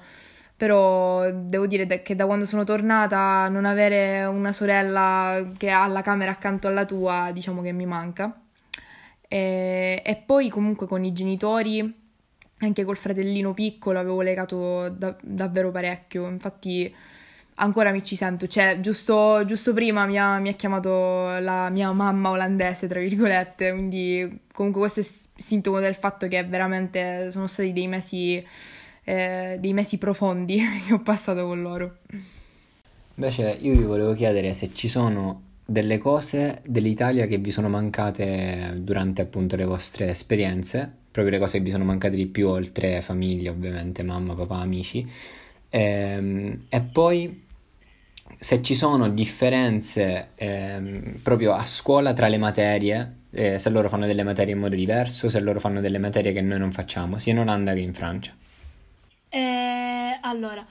però 0.59 1.31
devo 1.31 1.67
dire 1.67 2.01
che 2.01 2.15
da 2.15 2.25
quando 2.25 2.45
sono 2.45 2.65
tornata 2.65 3.47
non 3.47 3.63
avere 3.63 4.25
una 4.25 4.51
sorella 4.51 5.51
che 5.55 5.69
ha 5.69 5.87
la 5.87 6.01
camera 6.01 6.31
accanto 6.31 6.67
alla 6.67 6.83
tua, 6.83 7.29
diciamo 7.31 7.61
che 7.61 7.71
mi 7.71 7.85
manca. 7.85 8.37
E, 9.25 10.01
e 10.03 10.15
poi 10.17 10.49
comunque 10.49 10.85
con 10.85 11.05
i 11.05 11.13
genitori, 11.13 11.95
anche 12.57 12.83
col 12.83 12.97
fratellino 12.97 13.53
piccolo, 13.53 13.99
avevo 13.99 14.19
legato 14.21 14.89
da, 14.89 15.15
davvero 15.21 15.71
parecchio. 15.71 16.27
Infatti 16.27 16.93
ancora 17.55 17.91
mi 17.91 18.03
ci 18.03 18.17
sento. 18.17 18.45
Cioè, 18.45 18.81
giusto, 18.81 19.45
giusto 19.45 19.71
prima 19.73 20.05
mi 20.05 20.19
ha, 20.19 20.39
mi 20.39 20.49
ha, 20.49 20.53
chiamato 20.55 21.39
la 21.39 21.69
mia 21.69 21.89
mamma 21.93 22.31
olandese, 22.31 22.89
tra 22.89 22.99
virgolette. 22.99 23.71
Quindi, 23.71 24.41
comunque, 24.53 24.81
questo 24.81 24.99
è 24.99 25.05
sintomo 25.41 25.79
del 25.79 25.95
fatto 25.95 26.27
che 26.27 26.43
veramente 26.43 27.31
sono 27.31 27.47
stati 27.47 27.71
dei 27.71 27.87
mesi 27.87 28.45
eh, 29.09 29.57
dei 29.59 29.73
mesi 29.73 29.97
profondi 29.97 30.61
che 30.85 30.93
ho 30.93 30.99
passato 30.99 31.43
con 31.45 31.61
loro. 31.61 31.97
Invece 33.15 33.57
io 33.59 33.73
vi 33.73 33.83
volevo 33.83 34.13
chiedere 34.13 34.53
se 34.53 34.69
ci 34.73 34.87
sono 34.87 35.41
delle 35.65 35.97
cose 35.97 36.61
dell'Italia 36.65 37.25
che 37.25 37.37
vi 37.37 37.51
sono 37.51 37.69
mancate 37.69 38.73
durante 38.77 39.23
appunto 39.23 39.55
le 39.55 39.65
vostre 39.65 40.09
esperienze, 40.09 40.91
proprio 41.11 41.33
le 41.33 41.39
cose 41.39 41.57
che 41.57 41.63
vi 41.63 41.71
sono 41.71 41.83
mancate 41.83 42.15
di 42.15 42.27
più 42.27 42.47
oltre 42.47 43.01
famiglia 43.01 43.49
ovviamente, 43.49 44.03
mamma, 44.03 44.35
papà, 44.35 44.57
amici, 44.57 45.05
e, 45.69 45.81
ehm, 45.81 46.65
e 46.69 46.81
poi 46.81 47.45
se 48.37 48.61
ci 48.61 48.75
sono 48.75 49.09
differenze 49.09 50.29
eh, 50.35 51.15
proprio 51.21 51.53
a 51.53 51.65
scuola 51.65 52.13
tra 52.13 52.27
le 52.27 52.37
materie, 52.37 53.15
eh, 53.31 53.57
se 53.57 53.69
loro 53.69 53.89
fanno 53.89 54.05
delle 54.05 54.23
materie 54.23 54.53
in 54.53 54.59
modo 54.59 54.75
diverso, 54.75 55.29
se 55.29 55.39
loro 55.39 55.59
fanno 55.59 55.81
delle 55.81 55.97
materie 55.97 56.31
che 56.31 56.41
noi 56.41 56.59
non 56.59 56.71
facciamo, 56.71 57.17
sia 57.17 57.33
in 57.33 57.39
Olanda 57.39 57.73
che 57.73 57.79
in 57.79 57.93
Francia. 57.93 58.33
E 59.29 60.17
allora, 60.21 60.65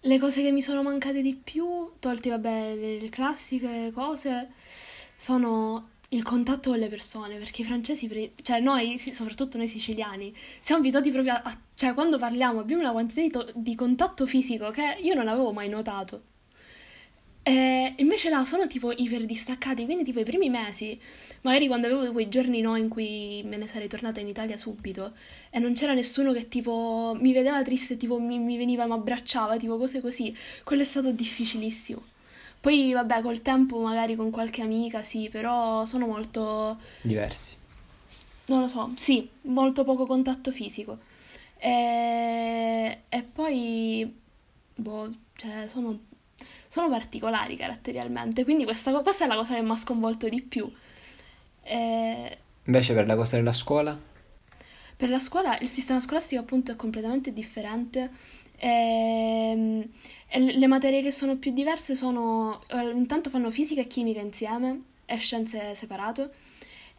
le 0.00 0.18
cose 0.18 0.42
che 0.42 0.52
mi 0.52 0.62
sono 0.62 0.82
mancate 0.82 1.20
di 1.22 1.34
più, 1.34 1.92
tolti 1.98 2.28
vabbè 2.28 2.74
le, 2.74 3.08
classiche 3.08 3.90
cose, 3.92 4.50
sono 5.16 5.88
il 6.10 6.22
contatto 6.22 6.70
con 6.70 6.78
le 6.78 6.88
persone, 6.88 7.36
perché 7.36 7.62
i 7.62 7.64
francesi, 7.64 8.32
cioè 8.42 8.60
noi, 8.60 8.98
soprattutto 8.98 9.58
noi 9.58 9.68
siciliani, 9.68 10.34
siamo 10.60 10.80
abituati 10.80 11.10
proprio 11.10 11.34
a, 11.34 11.60
cioè 11.74 11.94
quando 11.94 12.18
parliamo 12.18 12.60
abbiamo 12.60 12.82
una 12.82 12.92
quantità 12.92 13.20
di, 13.20 13.30
to- 13.30 13.52
di 13.54 13.74
contatto 13.74 14.26
fisico 14.26 14.70
che 14.70 14.98
io 15.00 15.14
non 15.14 15.28
avevo 15.28 15.52
mai 15.52 15.68
notato. 15.68 16.22
E 17.50 17.94
invece 17.96 18.28
là 18.28 18.44
sono 18.44 18.68
tipo 18.68 18.92
iper 18.92 19.24
distaccati, 19.24 19.84
quindi 19.84 20.04
tipo 20.04 20.20
i 20.20 20.24
primi 20.24 20.48
mesi, 20.48 20.96
magari 21.40 21.66
quando 21.66 21.88
avevo 21.88 22.12
quei 22.12 22.28
giorni 22.28 22.60
no 22.60 22.76
in 22.76 22.88
cui 22.88 23.42
me 23.44 23.56
ne 23.56 23.66
sarei 23.66 23.88
tornata 23.88 24.20
in 24.20 24.28
Italia 24.28 24.56
subito 24.56 25.14
e 25.50 25.58
non 25.58 25.74
c'era 25.74 25.92
nessuno 25.92 26.32
che 26.32 26.46
tipo 26.46 27.16
mi 27.18 27.32
vedeva 27.32 27.60
triste, 27.64 27.96
tipo 27.96 28.20
mi, 28.20 28.38
mi 28.38 28.56
veniva, 28.56 28.86
mi 28.86 28.92
abbracciava, 28.92 29.56
tipo 29.56 29.78
cose 29.78 30.00
così, 30.00 30.32
quello 30.62 30.82
è 30.82 30.84
stato 30.84 31.10
difficilissimo. 31.10 32.00
Poi 32.60 32.92
vabbè 32.92 33.20
col 33.20 33.42
tempo 33.42 33.80
magari 33.80 34.14
con 34.14 34.30
qualche 34.30 34.62
amica 34.62 35.02
sì, 35.02 35.28
però 35.28 35.84
sono 35.84 36.06
molto... 36.06 36.78
Diversi. 37.00 37.56
Non 38.46 38.60
lo 38.60 38.68
so, 38.68 38.92
sì, 38.94 39.28
molto 39.42 39.82
poco 39.82 40.06
contatto 40.06 40.52
fisico. 40.52 40.98
E, 41.58 43.00
e 43.08 43.22
poi, 43.22 44.14
boh, 44.76 45.10
cioè 45.34 45.66
sono 45.66 46.08
sono 46.70 46.88
particolari 46.88 47.56
caratterialmente, 47.56 48.44
quindi 48.44 48.62
questa, 48.62 48.92
questa 49.00 49.24
è 49.24 49.26
la 49.26 49.34
cosa 49.34 49.56
che 49.56 49.60
mi 49.60 49.72
ha 49.72 49.76
sconvolto 49.76 50.28
di 50.28 50.40
più. 50.40 50.72
E... 51.64 52.38
Invece 52.62 52.94
per 52.94 53.08
la 53.08 53.16
cosa 53.16 53.34
della 53.34 53.52
scuola? 53.52 53.98
Per 54.94 55.08
la 55.10 55.18
scuola 55.18 55.58
il 55.58 55.66
sistema 55.66 55.98
scolastico 55.98 56.40
appunto 56.40 56.70
è 56.70 56.76
completamente 56.76 57.32
differente. 57.32 58.08
E, 58.56 59.88
e 60.28 60.38
le 60.38 60.66
materie 60.68 61.02
che 61.02 61.10
sono 61.10 61.38
più 61.38 61.52
diverse 61.52 61.96
sono, 61.96 62.62
eh, 62.68 62.90
intanto 62.90 63.30
fanno 63.30 63.50
fisica 63.50 63.80
e 63.80 63.88
chimica 63.88 64.20
insieme 64.20 64.82
e 65.06 65.16
scienze 65.16 65.74
separato 65.74 66.30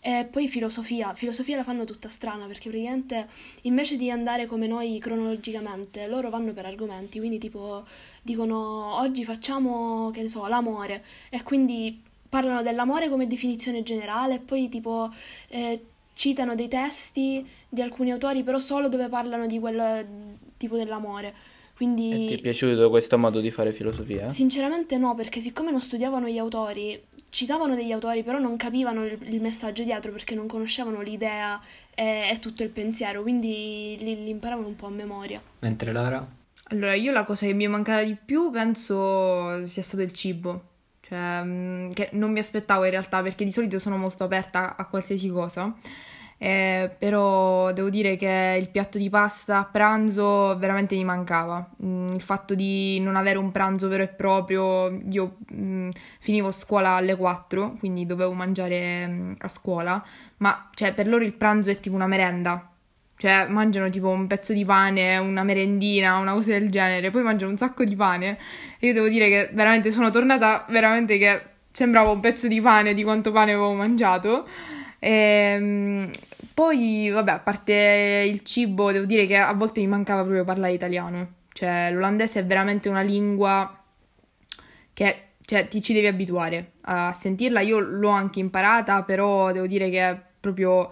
e 0.03 0.27
poi 0.29 0.48
filosofia, 0.48 1.13
filosofia 1.13 1.58
la 1.58 1.63
fanno 1.63 1.86
tutta 1.86 2.10
strana 2.10 2.48
perché 2.48 2.70
praticamente 2.70 3.27
invece 3.62 3.98
di 3.98 4.10
andare 4.10 4.48
come 4.48 4.65
noi 4.65 4.98
cronologicamente, 4.98 6.08
loro 6.08 6.31
vanno 6.31 6.53
per 6.53 6.65
argomenti, 6.65 7.20
quindi 7.20 7.38
tipo 7.38 7.86
dicono 8.24 8.96
oggi 8.96 9.24
facciamo, 9.24 10.10
che 10.10 10.24
ne 10.24 10.27
so, 10.27 10.48
l'amore 10.48 11.03
e 11.29 11.43
quindi 11.43 12.01
parlano 12.27 12.63
dell'amore 12.63 13.10
come 13.10 13.27
definizione 13.27 13.84
generale 13.84 14.36
e 14.36 14.39
poi 14.39 14.70
tipo 14.70 15.13
eh, 15.50 15.86
citano 16.13 16.55
dei 16.55 16.67
testi 16.67 17.48
di 17.70 17.81
alcuni 17.81 18.12
autori 18.12 18.41
però 18.41 18.58
solo 18.58 18.89
dove 18.89 19.08
parlano 19.08 19.46
di 19.46 19.60
quel 19.60 20.03
tipo 20.58 20.77
dell'amore. 20.77 21.50
Quindi, 21.81 22.25
e 22.25 22.25
ti 22.27 22.34
è 22.36 22.38
piaciuto 22.38 22.91
questo 22.91 23.17
modo 23.17 23.39
di 23.39 23.50
fare 23.50 23.72
filosofia? 23.72 24.29
Sinceramente 24.29 24.98
no, 24.98 25.15
perché 25.15 25.41
siccome 25.41 25.72
non 25.72 25.81
studiavano 25.81 26.27
gli 26.27 26.38
autori, 26.38 27.01
citavano 27.31 27.75
degli 27.75 27.91
autori, 27.91 28.21
però 28.23 28.38
non 28.38 28.57
capivano 28.57 29.05
il, 29.05 29.17
il 29.21 29.41
messaggio 29.41 29.83
dietro 29.83 30.11
perché 30.11 30.35
non 30.35 30.47
conoscevano 30.47 31.01
l'idea 31.01 31.59
e, 31.95 32.29
e 32.29 32.39
tutto 32.39 32.61
il 32.61 32.69
pensiero, 32.69 33.21
quindi 33.21 33.97
li, 34.00 34.23
li, 34.23 34.29
imparavano 34.29 34.67
un 34.67 34.75
po' 34.75 34.88
a 34.88 34.91
memoria. 34.91 35.41
Mentre 35.59 35.91
Lara? 35.91 36.25
Allora, 36.65 36.93
io 36.93 37.11
la 37.11 37.23
cosa 37.23 37.45
che 37.45 37.53
mi 37.53 37.63
è 37.63 37.67
mancata 37.67 38.03
di 38.03 38.15
più 38.23 38.51
penso 38.51 39.65
sia 39.65 39.81
stato 39.81 40.03
il 40.03 40.11
cibo. 40.11 40.69
Cioè, 41.01 41.41
mm, 41.43 41.91
che 41.91 42.09
non 42.13 42.31
mi 42.31 42.39
aspettavo 42.39 42.83
in 42.83 42.91
realtà 42.91 43.21
perché 43.21 43.43
di 43.43 43.51
solito 43.51 43.79
sono 43.79 43.97
molto 43.97 44.23
aperta 44.23 44.75
a 44.75 44.85
qualsiasi 44.85 45.29
cosa. 45.29 45.73
Eh, 46.43 46.89
però 46.98 47.71
devo 47.71 47.91
dire 47.91 48.15
che 48.17 48.57
il 48.60 48.69
piatto 48.69 48.98
di 48.98 49.12
pasta 49.12 49.60
a 49.60 49.65
pranzo 49.65 50.57
veramente 50.57 50.95
mi 50.95 51.03
mancava. 51.03 51.69
Mm, 51.86 52.15
il 52.15 52.21
fatto 52.21 52.55
di 52.55 53.00
non 53.00 53.15
avere 53.15 53.38
un 53.38 53.51
pranzo 53.51 53.88
vero 53.88 54.01
e 54.01 54.07
proprio, 54.07 54.89
io 55.12 55.38
mm, 55.53 55.89
finivo 56.19 56.50
scuola 56.51 56.93
alle 56.93 57.15
4, 57.15 57.75
quindi 57.77 58.07
dovevo 58.07 58.33
mangiare 58.33 59.07
mm, 59.07 59.33
a 59.38 59.48
scuola, 59.48 60.03
ma 60.38 60.67
cioè, 60.74 60.95
per 60.95 61.07
loro 61.07 61.24
il 61.24 61.33
pranzo 61.33 61.69
è 61.69 61.79
tipo 61.79 61.95
una 61.95 62.07
merenda. 62.07 62.71
Cioè, 63.17 63.45
mangiano 63.48 63.88
tipo 63.89 64.10
un 64.10 64.25
pezzo 64.25 64.51
di 64.53 64.65
pane, 64.65 65.17
una 65.19 65.43
merendina, 65.43 66.17
una 66.17 66.33
cosa 66.33 66.53
del 66.53 66.71
genere, 66.71 67.12
poi 67.12 67.21
mangiano 67.21 67.51
un 67.51 67.57
sacco 67.57 67.83
di 67.83 67.95
pane. 67.95 68.39
E 68.79 68.88
io 68.88 68.93
devo 68.93 69.07
dire 69.10 69.29
che 69.29 69.50
veramente 69.53 69.91
sono 69.91 70.10
tornata 70.10 70.65
veramente 70.69 71.19
che 71.19 71.41
sembrava 71.71 72.10
un 72.10 72.19
pezzo 72.19 72.48
di 72.48 72.60
pane 72.62 72.95
di 72.95 73.03
quanto 73.03 73.31
pane 73.31 73.51
avevo 73.51 73.74
mangiato. 73.74 74.48
E, 75.03 75.10
ehm, 75.10 76.10
poi, 76.53 77.10
vabbè, 77.10 77.31
a 77.31 77.39
parte 77.39 78.27
il 78.27 78.43
cibo, 78.43 78.91
devo 78.91 79.05
dire 79.05 79.25
che 79.25 79.38
a 79.38 79.53
volte 79.53 79.81
mi 79.81 79.88
mancava 79.88 80.22
proprio 80.22 80.43
parlare 80.43 80.74
italiano. 80.74 81.34
Cioè, 81.53 81.91
l'olandese 81.91 82.39
è 82.39 82.46
veramente 82.46 82.89
una 82.89 83.01
lingua 83.01 83.84
che 84.93 85.15
cioè, 85.46 85.67
ti 85.67 85.81
ci 85.81 85.93
devi 85.93 86.08
abituare 86.08 86.74
a 86.81 87.13
sentirla. 87.13 87.62
Io 87.62 87.79
l'ho 87.79 88.10
anche 88.10 88.39
imparata, 88.39 89.03
però 89.03 89.51
devo 89.51 89.67
dire 89.67 89.89
che 89.89 90.17
proprio 90.39 90.91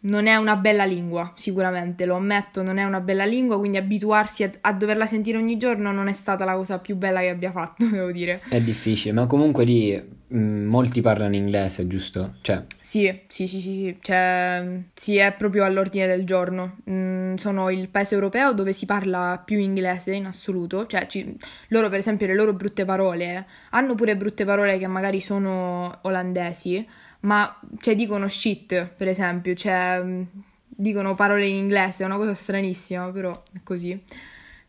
non 0.00 0.26
è 0.26 0.36
una 0.36 0.56
bella 0.56 0.84
lingua, 0.84 1.32
sicuramente, 1.34 2.04
lo 2.04 2.14
ammetto, 2.14 2.62
non 2.62 2.78
è 2.78 2.84
una 2.84 3.00
bella 3.00 3.24
lingua, 3.24 3.58
quindi 3.58 3.76
abituarsi 3.76 4.44
a, 4.44 4.50
a, 4.60 4.72
doverla 4.72 5.06
sentire 5.06 5.38
ogni 5.38 5.56
giorno 5.56 5.90
non 5.90 6.06
è 6.06 6.12
stata 6.12 6.44
la 6.44 6.54
cosa 6.54 6.78
più 6.78 6.94
bella 6.96 7.20
che 7.20 7.30
abbia 7.30 7.50
fatto, 7.50 7.84
devo 7.90 8.12
dire. 8.12 8.40
È 8.48 8.60
difficile, 8.60 9.12
ma 9.12 9.26
comunque 9.26 9.64
lì 9.64 10.16
molti 10.36 11.00
parlano 11.00 11.34
inglese, 11.34 11.86
giusto? 11.86 12.36
Cioè... 12.42 12.64
Sì, 12.80 13.22
sì, 13.28 13.46
sì, 13.46 13.60
sì, 13.60 13.96
cioè, 14.00 14.82
sì, 14.94 15.16
è 15.16 15.34
proprio 15.34 15.64
all'ordine 15.64 16.06
del 16.06 16.24
giorno. 16.24 16.78
Mm, 16.90 17.36
sono 17.36 17.70
il 17.70 17.88
paese 17.88 18.14
europeo 18.14 18.52
dove 18.52 18.72
si 18.72 18.86
parla 18.86 19.40
più 19.44 19.58
inglese 19.58 20.14
in 20.14 20.26
assoluto, 20.26 20.86
cioè 20.86 21.06
ci, 21.06 21.36
loro 21.68 21.88
per 21.88 21.98
esempio 21.98 22.26
le 22.26 22.34
loro 22.34 22.52
brutte 22.52 22.84
parole 22.84 23.46
hanno 23.70 23.94
pure 23.94 24.16
brutte 24.16 24.44
parole 24.44 24.78
che 24.78 24.86
magari 24.86 25.20
sono 25.20 25.98
olandesi, 26.02 26.86
ma 27.20 27.58
cioè, 27.78 27.94
dicono 27.94 28.28
shit, 28.28 28.86
per 28.96 29.08
esempio, 29.08 29.54
cioè, 29.54 30.00
mm, 30.02 30.22
dicono 30.66 31.14
parole 31.14 31.46
in 31.46 31.56
inglese, 31.56 32.02
è 32.02 32.06
una 32.06 32.16
cosa 32.16 32.34
stranissima, 32.34 33.10
però 33.10 33.32
è 33.52 33.60
così. 33.62 34.00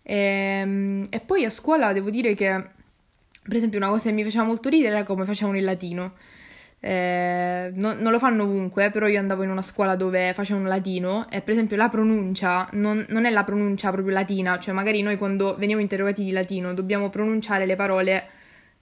E, 0.01 0.15
ehm, 0.15 1.03
e 1.09 1.19
poi 1.19 1.45
a 1.45 1.49
scuola 1.49 1.93
devo 1.93 2.09
dire 2.09 2.33
che, 2.33 2.63
per 3.49 3.57
esempio, 3.57 3.77
una 3.79 3.89
cosa 3.89 4.07
che 4.07 4.15
mi 4.15 4.23
faceva 4.23 4.45
molto 4.45 4.69
ridere 4.69 4.95
era 4.95 5.03
come 5.03 5.25
facevano 5.25 5.57
il 5.57 5.65
latino. 5.65 6.13
Eh, 6.81 7.71
no, 7.73 7.93
non 7.93 8.11
lo 8.11 8.19
fanno 8.19 8.43
ovunque, 8.43 8.89
però 8.89 9.07
io 9.07 9.19
andavo 9.19 9.43
in 9.43 9.49
una 9.49 9.61
scuola 9.61 9.95
dove 9.95 10.31
facevano 10.33 10.67
latino 10.67 11.29
e 11.29 11.41
per 11.41 11.51
esempio 11.53 11.75
la 11.75 11.89
pronuncia 11.89 12.69
non, 12.73 13.05
non, 13.09 13.25
è 13.25 13.29
la 13.29 13.43
pronuncia 13.43 13.91
proprio 13.91 14.13
latina, 14.13 14.57
cioè 14.59 14.73
magari 14.73 15.01
noi 15.01 15.17
quando 15.17 15.57
veniamo 15.57 15.81
interrogati 15.81 16.23
di 16.23 16.31
latino 16.31 16.73
dobbiamo 16.73 17.09
pronunciare 17.09 17.65
le 17.65 17.75
parole 17.75 18.27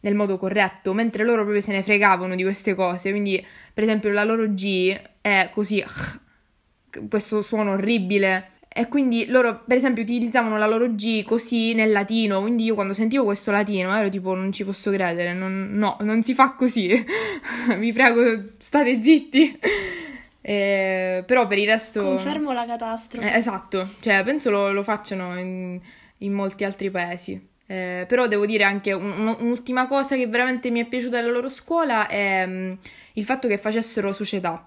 nel 0.02 0.14
modo 0.14 0.38
corretto, 0.38 0.94
mentre 0.94 1.24
loro 1.24 1.42
proprio 1.42 1.62
se 1.62 1.72
ne 1.72 1.82
fregavano 1.82 2.36
di 2.36 2.44
queste 2.44 2.76
cose. 2.76 3.10
Quindi, 3.10 3.44
per 3.74 3.84
esempio, 3.84 4.12
la 4.12 4.24
loro 4.24 4.48
G 4.54 4.96
è 5.22 5.50
così, 5.52 5.84
questo 7.10 7.42
suono 7.42 7.72
orribile. 7.72 8.52
E 8.78 8.88
quindi 8.88 9.26
loro, 9.26 9.64
per 9.66 9.76
esempio, 9.76 10.04
utilizzavano 10.04 10.56
la 10.56 10.68
loro 10.68 10.94
G 10.94 11.24
così 11.24 11.74
nel 11.74 11.92
latino. 11.92 12.42
Quindi 12.42 12.66
io 12.66 12.76
quando 12.76 12.94
sentivo 12.94 13.24
questo 13.24 13.50
latino 13.50 13.92
ero 13.96 14.08
tipo, 14.08 14.36
non 14.36 14.52
ci 14.52 14.64
posso 14.64 14.92
credere, 14.92 15.34
non, 15.34 15.70
no, 15.72 15.98
non 16.02 16.22
si 16.22 16.36
fa 16.36 16.54
così. 16.54 16.90
Vi 17.76 17.92
prego, 17.92 18.50
state 18.60 19.02
zitti. 19.02 19.60
Eh, 20.42 21.24
però 21.26 21.48
per 21.48 21.58
il 21.58 21.66
resto... 21.66 22.04
Confermo 22.04 22.52
la 22.54 22.68
catastrofe. 22.68 23.34
Eh, 23.34 23.36
esatto, 23.36 23.96
cioè 24.00 24.24
penso 24.24 24.52
lo, 24.52 24.72
lo 24.72 24.84
facciano 24.84 25.36
in, 25.40 25.80
in 26.20 26.34
molti 26.34 26.64
altri 26.64 26.92
paesi. 26.92 27.50
Eh, 27.66 28.06
però 28.08 28.28
devo 28.28 28.46
dire 28.46 28.64
anche 28.64 28.94
un, 28.94 29.36
un'ultima 29.40 29.88
cosa 29.88 30.16
che 30.16 30.28
veramente 30.28 30.70
mi 30.70 30.82
è 30.82 30.86
piaciuta 30.86 31.20
della 31.20 31.32
loro 31.32 31.50
scuola 31.50 32.08
è 32.08 32.44
um, 32.46 32.78
il 33.14 33.24
fatto 33.26 33.48
che 33.48 33.58
facessero 33.58 34.14
società. 34.14 34.66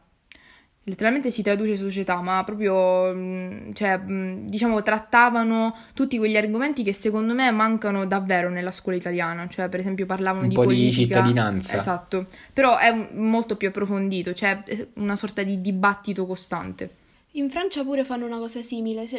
Letteralmente 0.85 1.31
si 1.31 1.43
traduce 1.43 1.77
società, 1.77 2.21
ma 2.23 2.43
proprio, 2.43 2.75
um, 2.75 3.73
cioè, 3.75 4.01
um, 4.03 4.47
diciamo, 4.47 4.83
trattavano 4.83 5.77
tutti 5.93 6.17
quegli 6.17 6.37
argomenti 6.37 6.83
che 6.83 6.95
secondo 6.95 7.35
me 7.35 7.51
mancano 7.51 8.07
davvero 8.07 8.49
nella 8.49 8.71
scuola 8.71 8.97
italiana. 8.97 9.47
Cioè, 9.47 9.69
per 9.69 9.81
esempio, 9.81 10.07
parlavano 10.07 10.45
un 10.45 10.49
di 10.49 10.55
po' 10.55 10.63
politica. 10.63 10.97
di 10.97 11.03
cittadinanza. 11.03 11.77
Esatto. 11.77 12.27
Però 12.53 12.79
è 12.79 13.09
molto 13.13 13.57
più 13.57 13.69
approfondito, 13.69 14.33
cioè 14.33 14.63
una 14.95 15.17
sorta 15.17 15.43
di 15.43 15.61
dibattito 15.61 16.27
costante. 16.27 17.00
In 17.35 17.49
Francia 17.49 17.85
pure 17.85 18.03
fanno 18.03 18.27
una 18.27 18.39
cosa 18.39 18.61
simile, 18.61 19.07
si, 19.07 19.17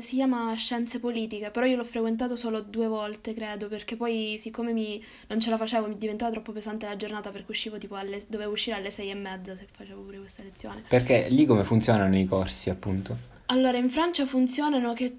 si, 0.00 0.16
chiama 0.16 0.52
scienze 0.56 0.98
politiche, 0.98 1.50
però 1.50 1.64
io 1.64 1.76
l'ho 1.76 1.84
frequentato 1.84 2.34
solo 2.34 2.60
due 2.60 2.88
volte, 2.88 3.34
credo, 3.34 3.68
perché 3.68 3.94
poi 3.94 4.36
siccome 4.36 4.72
mi, 4.72 5.00
non 5.28 5.38
ce 5.38 5.48
la 5.48 5.56
facevo 5.56 5.86
mi 5.86 5.96
diventava 5.96 6.32
troppo 6.32 6.50
pesante 6.50 6.86
la 6.86 6.96
giornata 6.96 7.30
perché 7.30 7.52
uscivo 7.52 7.78
tipo 7.78 7.94
alle, 7.94 8.20
dovevo 8.26 8.50
uscire 8.50 8.74
alle 8.74 8.90
sei 8.90 9.10
e 9.10 9.14
mezza 9.14 9.54
se 9.54 9.68
facevo 9.70 10.00
pure 10.02 10.18
questa 10.18 10.42
lezione. 10.42 10.82
Perché 10.88 11.28
lì 11.28 11.46
come 11.46 11.62
funzionano 11.62 12.18
i 12.18 12.24
corsi, 12.24 12.68
appunto? 12.68 13.16
Allora, 13.46 13.78
in 13.78 13.90
Francia 13.90 14.26
funzionano 14.26 14.92
che 14.92 15.18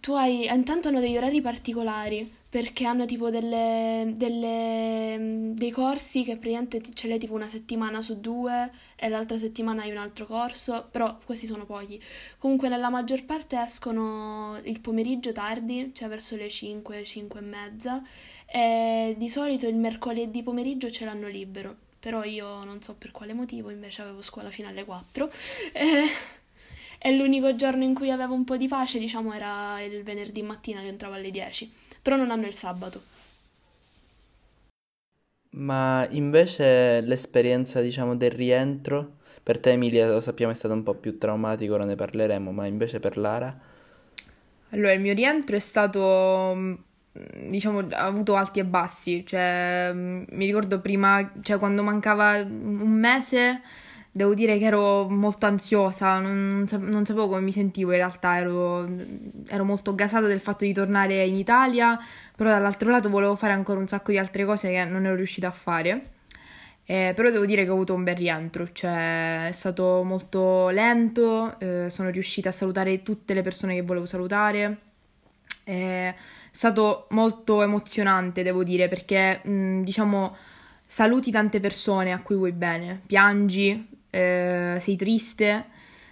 tu 0.00 0.14
hai, 0.14 0.46
intanto 0.46 0.88
hanno 0.88 1.00
degli 1.00 1.18
orari 1.18 1.42
particolari, 1.42 2.40
perché 2.52 2.84
hanno 2.84 3.06
tipo 3.06 3.30
delle, 3.30 4.12
delle, 4.14 5.52
dei 5.54 5.70
corsi 5.70 6.22
che 6.22 6.36
praticamente 6.36 6.82
ce 6.92 7.08
l'hai 7.08 7.18
tipo 7.18 7.32
una 7.32 7.46
settimana 7.46 8.02
su 8.02 8.20
due 8.20 8.70
e 8.94 9.08
l'altra 9.08 9.38
settimana 9.38 9.84
hai 9.84 9.90
un 9.90 9.96
altro 9.96 10.26
corso, 10.26 10.86
però 10.90 11.16
questi 11.24 11.46
sono 11.46 11.64
pochi. 11.64 11.98
Comunque 12.36 12.68
nella 12.68 12.90
maggior 12.90 13.24
parte 13.24 13.58
escono 13.58 14.60
il 14.64 14.80
pomeriggio 14.80 15.32
tardi, 15.32 15.92
cioè 15.94 16.08
verso 16.08 16.36
le 16.36 16.50
5, 16.50 17.02
5 17.02 17.40
e 17.40 17.42
mezza, 17.42 18.02
e 18.44 19.14
di 19.16 19.30
solito 19.30 19.66
il 19.66 19.76
mercoledì 19.76 20.42
pomeriggio 20.42 20.90
ce 20.90 21.06
l'hanno 21.06 21.28
libero, 21.28 21.74
però 21.98 22.22
io 22.22 22.64
non 22.64 22.82
so 22.82 22.94
per 22.96 23.12
quale 23.12 23.32
motivo, 23.32 23.70
invece 23.70 24.02
avevo 24.02 24.20
scuola 24.20 24.50
fino 24.50 24.68
alle 24.68 24.84
4. 24.84 25.30
E... 25.72 26.04
E 27.04 27.16
l'unico 27.16 27.56
giorno 27.56 27.82
in 27.82 27.94
cui 27.94 28.12
avevo 28.12 28.32
un 28.32 28.44
po' 28.44 28.56
di 28.56 28.68
pace, 28.68 29.00
diciamo, 29.00 29.32
era 29.32 29.80
il 29.82 30.04
venerdì 30.04 30.40
mattina 30.42 30.82
che 30.82 30.86
entravo 30.86 31.14
alle 31.14 31.30
10 31.30 31.81
però 32.02 32.16
non 32.16 32.30
hanno 32.30 32.46
il 32.46 32.54
sabato. 32.54 33.02
Ma 35.54 36.06
invece 36.10 37.00
l'esperienza, 37.00 37.80
diciamo, 37.80 38.16
del 38.16 38.30
rientro, 38.32 39.18
per 39.42 39.58
te 39.58 39.70
Emilia 39.70 40.10
lo 40.10 40.20
sappiamo 40.20 40.52
è 40.52 40.54
stato 40.54 40.74
un 40.74 40.82
po' 40.82 40.94
più 40.94 41.16
traumatico, 41.18 41.72
ora 41.74 41.84
ne 41.86 41.94
parleremo, 41.94 42.52
ma 42.52 42.66
invece 42.66 43.00
per 43.00 43.16
Lara? 43.16 43.58
Allora, 44.70 44.92
il 44.92 45.00
mio 45.00 45.12
rientro 45.14 45.54
è 45.56 45.58
stato, 45.58 46.54
mm, 46.56 46.74
diciamo, 47.50 47.80
ha 47.90 48.04
avuto 48.06 48.34
alti 48.36 48.58
e 48.60 48.64
bassi, 48.64 49.24
cioè 49.26 49.90
mm, 49.92 50.24
mi 50.30 50.46
ricordo 50.46 50.80
prima, 50.80 51.32
cioè 51.42 51.58
quando 51.58 51.82
mancava 51.82 52.38
un 52.42 52.90
mese 52.98 53.60
devo 54.14 54.34
dire 54.34 54.58
che 54.58 54.66
ero 54.66 55.08
molto 55.08 55.46
ansiosa, 55.46 56.18
non, 56.18 56.66
non, 56.80 57.06
sapevo 57.06 57.28
come 57.28 57.40
mi 57.40 57.50
sentivo 57.50 57.92
in 57.92 57.96
realtà, 57.96 58.38
ero, 58.38 58.86
ero, 59.46 59.64
molto 59.64 59.94
gasata 59.94 60.26
del 60.26 60.40
fatto 60.40 60.66
di 60.66 60.72
tornare 60.74 61.24
in 61.24 61.34
Italia, 61.34 61.98
però 62.36 62.50
dall'altro 62.50 62.90
lato 62.90 63.08
volevo 63.08 63.36
fare 63.36 63.54
ancora 63.54 63.80
un 63.80 63.88
sacco 63.88 64.10
di 64.10 64.18
altre 64.18 64.44
cose 64.44 64.70
che 64.70 64.84
non 64.84 65.06
ero 65.06 65.14
riuscita 65.14 65.48
a 65.48 65.50
fare. 65.50 66.10
Eh, 66.84 67.12
però 67.14 67.30
devo 67.30 67.46
dire 67.46 67.64
che 67.64 67.70
ho 67.70 67.74
avuto 67.74 67.94
un 67.94 68.04
bel 68.04 68.16
rientro, 68.16 68.68
cioè 68.72 69.48
è 69.48 69.52
stato 69.52 70.02
molto 70.04 70.68
lento, 70.68 71.58
eh, 71.58 71.88
sono 71.88 72.10
riuscita 72.10 72.50
a 72.50 72.52
salutare 72.52 73.02
tutte 73.02 73.34
le 73.34 73.40
persone 73.42 73.74
che 73.74 73.82
volevo 73.82 74.04
salutare. 74.04 74.78
È 75.64 76.14
stato 76.50 77.06
molto 77.10 77.62
emozionante, 77.62 78.42
devo 78.42 78.62
dire, 78.62 78.88
perché 78.88 79.40
mh, 79.42 79.80
diciamo 79.82 80.36
saluti 80.84 81.30
tante 81.30 81.60
persone 81.60 82.12
a 82.12 82.20
cui 82.20 82.36
vuoi 82.36 82.52
bene, 82.52 83.00
piangi, 83.06 83.88
eh, 84.12 84.76
sei 84.78 84.96
triste, 84.96 85.64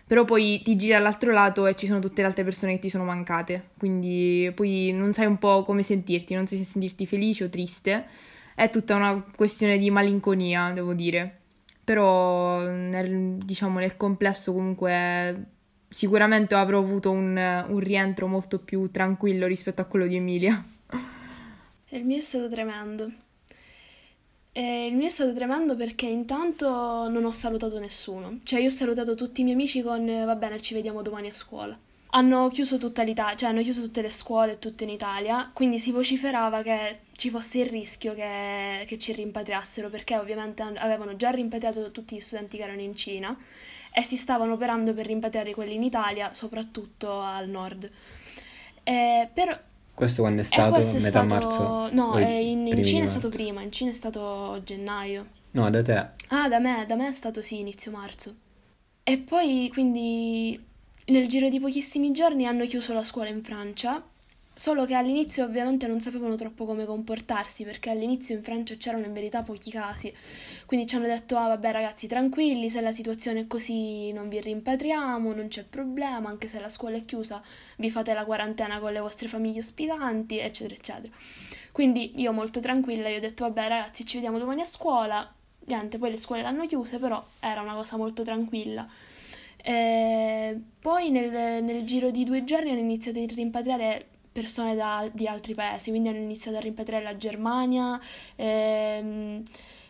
però 0.06 0.24
poi 0.24 0.62
ti 0.62 0.74
giri 0.74 0.94
all'altro 0.94 1.30
lato 1.32 1.66
e 1.66 1.76
ci 1.76 1.86
sono 1.86 2.00
tutte 2.00 2.22
le 2.22 2.28
altre 2.28 2.42
persone 2.42 2.72
che 2.72 2.78
ti 2.80 2.88
sono 2.88 3.04
mancate, 3.04 3.70
quindi 3.78 4.50
poi 4.54 4.90
non 4.92 5.12
sai 5.12 5.26
un 5.26 5.38
po' 5.38 5.62
come 5.62 5.82
sentirti, 5.82 6.34
non 6.34 6.46
sai 6.46 6.58
se 6.58 6.64
sentirti 6.64 7.06
felice 7.06 7.44
o 7.44 7.48
triste, 7.50 8.06
è 8.54 8.70
tutta 8.70 8.96
una 8.96 9.22
questione 9.36 9.78
di 9.78 9.90
malinconia, 9.90 10.72
devo 10.72 10.94
dire, 10.94 11.38
però 11.84 12.66
nel, 12.66 13.36
diciamo 13.36 13.78
nel 13.78 13.96
complesso 13.96 14.52
comunque 14.52 15.44
sicuramente 15.88 16.54
avrò 16.54 16.78
avuto 16.78 17.10
un, 17.10 17.36
un 17.68 17.78
rientro 17.78 18.26
molto 18.26 18.58
più 18.58 18.90
tranquillo 18.90 19.46
rispetto 19.46 19.82
a 19.82 19.84
quello 19.84 20.06
di 20.06 20.16
Emilia. 20.16 20.64
Il 21.90 22.04
mio 22.04 22.18
è 22.18 22.20
stato 22.20 22.48
tremendo. 22.48 23.10
E 24.52 24.86
il 24.86 24.96
mio 24.96 25.06
è 25.06 25.10
stato 25.10 25.32
tremendo 25.32 25.76
perché 25.76 26.06
intanto 26.06 27.08
non 27.08 27.24
ho 27.24 27.30
salutato 27.30 27.78
nessuno. 27.78 28.38
Cioè, 28.42 28.60
io 28.60 28.66
ho 28.66 28.70
salutato 28.70 29.14
tutti 29.14 29.42
i 29.42 29.44
miei 29.44 29.54
amici 29.56 29.82
con 29.82 30.04
va 30.24 30.34
bene, 30.34 30.60
ci 30.60 30.74
vediamo 30.74 31.02
domani 31.02 31.28
a 31.28 31.32
scuola. 31.32 31.78
Hanno 32.12 32.48
chiuso 32.48 32.76
tutta 32.76 33.02
l'Italia, 33.04 33.36
cioè 33.36 33.50
hanno 33.50 33.62
chiuso 33.62 33.80
tutte 33.80 34.02
le 34.02 34.10
scuole, 34.10 34.58
tutto 34.58 34.82
in 34.82 34.90
Italia, 34.90 35.48
quindi 35.54 35.78
si 35.78 35.92
vociferava 35.92 36.60
che 36.62 37.02
ci 37.12 37.30
fosse 37.30 37.60
il 37.60 37.66
rischio 37.66 38.14
che, 38.14 38.84
che 38.86 38.98
ci 38.98 39.12
rimpatriassero, 39.12 39.88
perché 39.88 40.16
ovviamente 40.18 40.62
avevano 40.62 41.14
già 41.14 41.30
rimpatriato 41.30 41.92
tutti 41.92 42.16
gli 42.16 42.20
studenti 42.20 42.56
che 42.56 42.64
erano 42.64 42.80
in 42.80 42.96
Cina 42.96 43.36
e 43.92 44.02
si 44.02 44.16
stavano 44.16 44.54
operando 44.54 44.92
per 44.92 45.06
rimpatriare 45.06 45.54
quelli 45.54 45.74
in 45.74 45.84
Italia, 45.84 46.32
soprattutto 46.32 47.20
al 47.20 47.48
nord. 47.48 47.88
Eh, 48.82 49.28
però 49.32 49.56
questo 50.00 50.22
quando 50.22 50.40
è 50.40 50.44
stato? 50.44 50.76
È 50.76 50.92
metà 50.94 51.08
stato... 51.08 51.26
marzo? 51.26 51.94
No, 51.94 52.18
in, 52.18 52.66
in 52.66 52.84
Cina 52.84 53.04
è 53.04 53.06
stato 53.06 53.28
prima, 53.28 53.60
in 53.60 53.70
Cina 53.70 53.90
è 53.90 53.92
stato 53.92 54.62
gennaio. 54.64 55.26
No, 55.50 55.68
da 55.68 55.82
te. 55.82 56.08
Ah, 56.28 56.48
da 56.48 56.58
me, 56.58 56.86
da 56.88 56.94
me 56.94 57.08
è 57.08 57.12
stato 57.12 57.42
sì, 57.42 57.60
inizio 57.60 57.90
marzo. 57.90 58.34
E 59.02 59.18
poi 59.18 59.68
quindi 59.70 60.58
nel 61.06 61.28
giro 61.28 61.50
di 61.50 61.60
pochissimi 61.60 62.12
giorni 62.12 62.46
hanno 62.46 62.64
chiuso 62.64 62.94
la 62.94 63.02
scuola 63.02 63.28
in 63.28 63.42
Francia 63.42 64.02
Solo 64.60 64.84
che 64.84 64.92
all'inizio 64.92 65.42
ovviamente 65.42 65.86
non 65.86 66.02
sapevano 66.02 66.34
troppo 66.34 66.66
come 66.66 66.84
comportarsi 66.84 67.64
perché 67.64 67.88
all'inizio 67.88 68.34
in 68.34 68.42
Francia 68.42 68.74
c'erano 68.74 69.06
in 69.06 69.14
verità 69.14 69.42
pochi 69.42 69.70
casi. 69.70 70.12
Quindi 70.66 70.86
ci 70.86 70.96
hanno 70.96 71.06
detto: 71.06 71.38
Ah, 71.38 71.46
vabbè, 71.46 71.72
ragazzi, 71.72 72.06
tranquilli, 72.06 72.68
se 72.68 72.82
la 72.82 72.92
situazione 72.92 73.40
è 73.40 73.46
così 73.46 74.12
non 74.12 74.28
vi 74.28 74.38
rimpatriamo, 74.38 75.32
non 75.32 75.48
c'è 75.48 75.64
problema, 75.64 76.28
anche 76.28 76.46
se 76.46 76.60
la 76.60 76.68
scuola 76.68 76.98
è 76.98 77.06
chiusa, 77.06 77.42
vi 77.78 77.90
fate 77.90 78.12
la 78.12 78.26
quarantena 78.26 78.78
con 78.80 78.92
le 78.92 79.00
vostre 79.00 79.28
famiglie 79.28 79.60
ospitanti, 79.60 80.36
eccetera, 80.36 80.74
eccetera. 80.74 81.14
Quindi 81.72 82.20
io 82.20 82.30
molto 82.30 82.60
tranquilla, 82.60 83.08
gli 83.08 83.16
ho 83.16 83.20
detto: 83.20 83.44
Vabbè, 83.44 83.66
ragazzi, 83.66 84.04
ci 84.04 84.16
vediamo 84.16 84.38
domani 84.38 84.60
a 84.60 84.66
scuola. 84.66 85.26
Niente, 85.68 85.96
poi 85.96 86.10
le 86.10 86.18
scuole 86.18 86.42
l'hanno 86.42 86.66
chiuse, 86.66 86.98
però 86.98 87.24
era 87.40 87.62
una 87.62 87.72
cosa 87.72 87.96
molto 87.96 88.22
tranquilla. 88.22 88.86
E 89.56 90.30
E 90.50 90.60
poi 90.80 91.10
nel, 91.10 91.62
nel 91.62 91.84
giro 91.84 92.10
di 92.10 92.24
due 92.24 92.44
giorni 92.44 92.70
hanno 92.70 92.80
iniziato 92.80 93.20
a 93.20 93.24
rimpatriare 93.26 94.06
persone 94.32 94.74
da, 94.74 95.08
di 95.12 95.26
altri 95.26 95.54
paesi, 95.54 95.90
quindi 95.90 96.08
hanno 96.08 96.18
iniziato 96.18 96.56
a 96.58 96.60
rimpatriare 96.60 97.04
la 97.04 97.16
Germania, 97.16 98.00
ehm, 98.36 99.42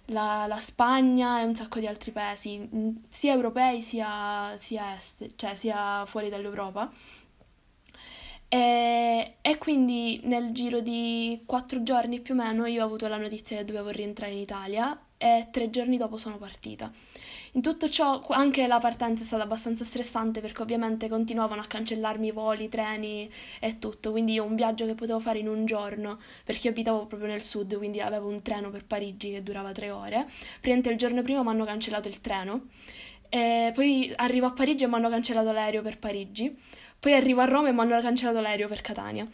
la, 0.06 0.46
la, 0.46 0.56
Spagna 0.56 1.40
e 1.40 1.44
un 1.44 1.54
sacco 1.54 1.78
di 1.78 1.86
altri 1.86 2.10
paesi, 2.10 2.68
sia 3.08 3.32
europei 3.32 3.82
sia, 3.82 4.52
sia, 4.56 4.94
est, 4.94 5.34
cioè 5.36 5.54
sia 5.54 6.04
fuori 6.06 6.28
dall'Europa. 6.28 6.90
E, 8.52 9.34
e, 9.40 9.58
quindi 9.58 10.20
nel 10.24 10.50
giro 10.52 10.80
di 10.80 11.42
quattro 11.46 11.82
giorni 11.84 12.20
più 12.20 12.34
o 12.34 12.36
meno 12.36 12.66
io 12.66 12.82
ho 12.82 12.86
avuto 12.86 13.06
la 13.06 13.16
notizia 13.16 13.58
che 13.58 13.64
dovevo 13.64 13.90
rientrare 13.90 14.32
in 14.32 14.38
Italia 14.38 15.00
e 15.16 15.48
tre 15.52 15.70
giorni 15.70 15.96
dopo 15.96 16.16
sono 16.16 16.36
partita. 16.36 16.90
In 17.54 17.62
tutto 17.62 17.88
ciò 17.88 18.24
anche 18.28 18.68
la 18.68 18.78
partenza 18.78 19.24
è 19.24 19.26
stata 19.26 19.42
abbastanza 19.42 19.82
stressante 19.82 20.40
perché 20.40 20.62
ovviamente 20.62 21.08
continuavano 21.08 21.60
a 21.60 21.66
cancellarmi 21.66 22.28
i 22.28 22.30
voli, 22.30 22.64
i 22.64 22.68
treni 22.68 23.28
e 23.58 23.80
tutto, 23.80 24.12
quindi 24.12 24.34
io 24.34 24.44
un 24.44 24.54
viaggio 24.54 24.86
che 24.86 24.94
potevo 24.94 25.18
fare 25.18 25.40
in 25.40 25.48
un 25.48 25.66
giorno, 25.66 26.20
perché 26.44 26.68
io 26.68 26.72
abitavo 26.72 27.06
proprio 27.06 27.28
nel 27.28 27.42
sud, 27.42 27.76
quindi 27.76 28.00
avevo 28.00 28.28
un 28.28 28.40
treno 28.42 28.70
per 28.70 28.84
Parigi 28.84 29.32
che 29.32 29.42
durava 29.42 29.72
tre 29.72 29.90
ore, 29.90 30.26
praticamente 30.52 30.90
il 30.90 30.96
giorno 30.96 31.22
prima 31.22 31.42
mi 31.42 31.48
hanno 31.48 31.64
cancellato 31.64 32.06
il 32.06 32.20
treno, 32.20 32.66
e 33.28 33.72
poi 33.74 34.12
arrivo 34.14 34.46
a 34.46 34.52
Parigi 34.52 34.84
e 34.84 34.86
mi 34.86 34.94
hanno 34.94 35.08
cancellato 35.08 35.50
l'aereo 35.50 35.82
per 35.82 35.98
Parigi, 35.98 36.56
poi 37.00 37.14
arrivo 37.14 37.40
a 37.40 37.46
Roma 37.46 37.68
e 37.68 37.72
mi 37.72 37.80
hanno 37.80 38.00
cancellato 38.00 38.40
l'aereo 38.40 38.68
per 38.68 38.80
Catania. 38.80 39.26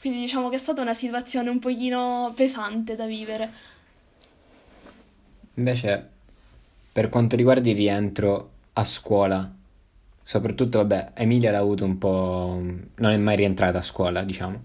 Quindi 0.00 0.20
diciamo 0.20 0.48
che 0.48 0.56
è 0.56 0.58
stata 0.58 0.80
una 0.80 0.94
situazione 0.94 1.50
un 1.50 1.58
pochino 1.58 2.32
pesante 2.34 2.94
da 2.94 3.04
vivere. 3.04 3.52
Invece, 5.54 6.10
per 6.98 7.10
quanto 7.10 7.36
riguarda 7.36 7.68
il 7.70 7.76
rientro 7.76 8.50
a 8.72 8.82
scuola, 8.82 9.48
soprattutto, 10.20 10.78
vabbè, 10.78 11.12
Emilia 11.14 11.52
l'ha 11.52 11.58
avuto 11.58 11.84
un 11.84 11.96
po'... 11.96 12.60
non 12.60 13.12
è 13.12 13.16
mai 13.16 13.36
rientrata 13.36 13.78
a 13.78 13.82
scuola, 13.82 14.24
diciamo. 14.24 14.60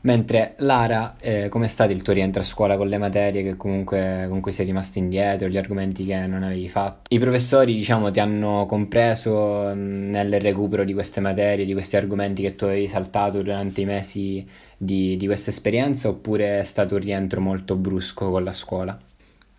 Mentre 0.00 0.54
Lara, 0.60 1.16
eh, 1.18 1.50
com'è 1.50 1.66
stato 1.66 1.92
il 1.92 2.00
tuo 2.00 2.14
rientro 2.14 2.40
a 2.40 2.46
scuola 2.46 2.78
con 2.78 2.88
le 2.88 2.96
materie 2.96 3.42
che 3.42 3.58
comunque 3.58 4.24
con 4.26 4.40
cui 4.40 4.52
sei 4.52 4.64
rimasta 4.64 4.98
indietro, 4.98 5.48
gli 5.48 5.58
argomenti 5.58 6.06
che 6.06 6.26
non 6.26 6.44
avevi 6.44 6.66
fatto? 6.70 7.14
I 7.14 7.18
professori, 7.18 7.74
diciamo, 7.74 8.10
ti 8.10 8.20
hanno 8.20 8.64
compreso 8.64 9.70
mm, 9.74 10.08
nel 10.08 10.40
recupero 10.40 10.82
di 10.82 10.94
queste 10.94 11.20
materie, 11.20 11.66
di 11.66 11.74
questi 11.74 11.96
argomenti 11.96 12.40
che 12.40 12.56
tu 12.56 12.64
avevi 12.64 12.88
saltato 12.88 13.42
durante 13.42 13.82
i 13.82 13.84
mesi 13.84 14.48
di, 14.78 15.18
di 15.18 15.26
questa 15.26 15.50
esperienza, 15.50 16.08
oppure 16.08 16.60
è 16.60 16.64
stato 16.64 16.94
un 16.94 17.02
rientro 17.02 17.42
molto 17.42 17.76
brusco 17.76 18.30
con 18.30 18.44
la 18.44 18.54
scuola? 18.54 18.98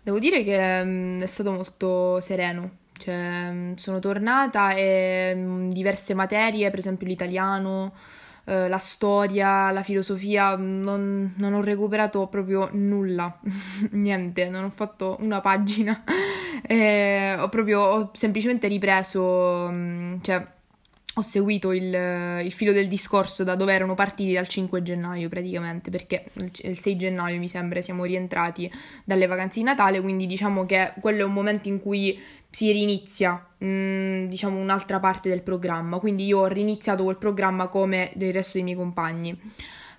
Devo 0.08 0.20
dire 0.20 0.42
che 0.42 0.82
mh, 0.82 0.88
mm, 0.88 1.20
è 1.20 1.26
stato 1.26 1.52
molto 1.52 2.18
sereno, 2.20 2.78
cioè 2.96 3.50
mh, 3.50 3.54
mm, 3.54 3.74
sono 3.74 3.98
tornata 3.98 4.72
e 4.72 5.36
diverse 5.68 6.14
materie, 6.14 6.70
per 6.70 6.78
esempio 6.78 7.06
l'italiano 7.06 7.92
eh, 8.46 8.68
la 8.68 8.78
storia, 8.78 9.70
la 9.70 9.82
filosofia, 9.82 10.56
non, 10.56 11.34
non 11.36 11.52
ho 11.52 11.60
recuperato 11.60 12.26
proprio 12.28 12.70
nulla, 12.72 13.38
niente, 13.92 14.48
non 14.48 14.64
ho 14.64 14.70
fatto 14.70 15.18
una 15.20 15.42
pagina, 15.42 16.02
eh, 16.66 17.34
ho 17.38 17.50
proprio, 17.50 17.80
ho 17.80 18.10
semplicemente 18.14 18.66
ripreso, 18.66 19.68
mm, 19.70 20.20
cioè 20.22 20.42
ho 21.18 21.22
seguito 21.22 21.72
il, 21.72 22.42
il, 22.44 22.52
filo 22.52 22.72
del 22.72 22.88
discorso 22.88 23.44
da 23.44 23.54
dove 23.54 23.72
erano 23.72 23.94
partiti 23.94 24.32
dal 24.32 24.46
5 24.46 24.82
gennaio 24.82 25.28
praticamente, 25.28 25.90
perché 25.90 26.24
il 26.62 26.78
6 26.78 26.96
gennaio 26.96 27.38
mi 27.38 27.48
sembra 27.48 27.80
siamo 27.80 28.04
rientrati 28.04 28.70
dalle 29.04 29.26
vacanze 29.26 29.58
di 29.58 29.64
Natale, 29.64 30.00
quindi 30.00 30.26
diciamo 30.26 30.64
che 30.64 30.92
quello 31.00 31.22
è 31.22 31.24
un 31.24 31.32
momento 31.32 31.68
in 31.68 31.80
cui 31.80 32.18
si 32.50 32.72
rinizia, 32.72 33.46
mh, 33.58 33.66
mm, 33.66 34.26
diciamo, 34.26 34.58
un'altra 34.58 35.00
parte 35.00 35.28
del 35.28 35.42
programma. 35.42 35.98
Quindi 35.98 36.24
io 36.26 36.40
ho 36.40 36.46
riniziato 36.46 37.04
quel 37.04 37.16
programma 37.16 37.68
come 37.68 38.12
il 38.16 38.32
resto 38.32 38.52
dei 38.54 38.62
miei 38.62 38.76
compagni. 38.76 39.38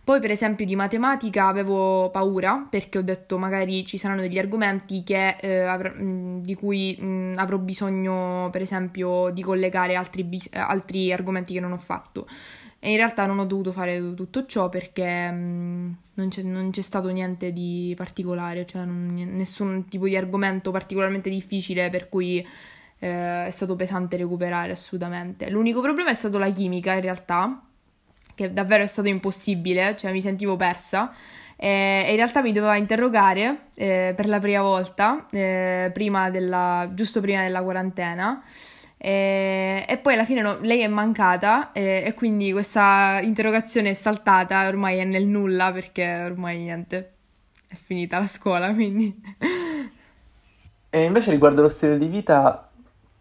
Poi, 0.09 0.19
per 0.19 0.31
esempio, 0.31 0.65
di 0.65 0.75
matematica 0.75 1.45
avevo 1.45 2.09
paura 2.09 2.65
perché 2.67 2.97
ho 2.97 3.03
detto 3.03 3.37
magari 3.37 3.85
ci 3.85 3.99
saranno 3.99 4.21
degli 4.21 4.39
argomenti 4.39 5.03
che, 5.03 5.35
eh, 5.39 5.59
avr- 5.59 5.95
mm, 6.01 6.39
di 6.39 6.55
cui 6.55 6.97
mh, 6.99 7.05
mm, 7.05 7.33
avrò 7.35 7.59
bisogno, 7.59 8.49
per 8.51 8.61
esempio, 8.63 9.29
di 9.29 9.43
collegare 9.43 9.93
altri, 9.93 10.23
bis- 10.23 10.49
altri 10.51 11.13
argomenti 11.13 11.53
che 11.53 11.59
non 11.59 11.73
ho 11.73 11.77
fatto. 11.77 12.27
E 12.79 12.89
in 12.89 12.95
realtà 12.97 13.27
non 13.27 13.37
ho 13.37 13.45
dovuto 13.45 13.71
fare 13.71 14.15
tutto 14.15 14.47
ciò 14.47 14.67
perché 14.67 15.29
mh, 15.29 15.97
non, 16.15 16.29
c'è, 16.29 16.41
non, 16.41 16.71
c'è, 16.71 16.81
stato 16.81 17.09
niente 17.09 17.53
di 17.53 17.93
particolare, 17.95 18.65
cioè 18.65 18.85
non, 18.85 19.13
nessun 19.13 19.87
tipo 19.89 20.07
di 20.07 20.17
argomento 20.17 20.71
particolarmente 20.71 21.29
difficile 21.29 21.91
per 21.91 22.09
cui 22.09 22.43
eh, 22.97 23.45
è 23.45 23.51
stato 23.51 23.75
pesante 23.75 24.17
recuperare 24.17 24.71
assolutamente. 24.71 25.51
L'unico 25.51 25.81
problema 25.81 26.09
è 26.09 26.15
stato 26.15 26.39
la 26.39 26.49
chimica 26.49 26.93
in 26.93 27.01
realtà, 27.01 27.61
che 28.39 28.53
davvero 28.53 28.83
è 28.83 28.87
stato 28.87 29.09
impossibile, 29.09 29.97
cioè 29.97 30.13
mi 30.13 30.21
sentivo 30.21 30.55
persa. 30.55 31.13
E 31.57 32.05
in 32.09 32.15
realtà 32.15 32.41
mi 32.41 32.53
doveva 32.53 32.77
interrogare 32.77 33.67
eh, 33.75 34.13
per 34.15 34.27
la 34.27 34.39
prima 34.39 34.61
volta, 34.61 35.27
eh, 35.29 35.91
prima 35.93 36.29
della, 36.29 36.89
giusto 36.93 37.19
prima 37.19 37.41
della 37.41 37.61
quarantena. 37.61 38.41
E, 38.97 39.99
poi 40.01 40.13
alla 40.13 40.23
fine 40.23 40.41
no, 40.41 40.57
lei 40.61 40.81
è 40.81 40.87
mancata 40.87 41.71
e, 41.73 42.03
e, 42.05 42.13
quindi 42.13 42.51
questa 42.53 43.19
interrogazione 43.21 43.89
è 43.89 43.93
saltata, 43.93 44.67
ormai 44.67 44.99
è 44.99 45.03
nel 45.03 45.25
nulla 45.25 45.71
perché 45.71 46.21
ormai 46.23 46.59
niente, 46.59 47.13
è 47.67 47.75
finita 47.75 48.19
la 48.19 48.27
scuola, 48.27 48.73
quindi... 48.73 49.21
E 50.91 51.03
invece 51.03 51.29
riguardo 51.29 51.61
lo 51.61 51.69
stile 51.69 51.99
di 51.99 52.07
vita, 52.07 52.67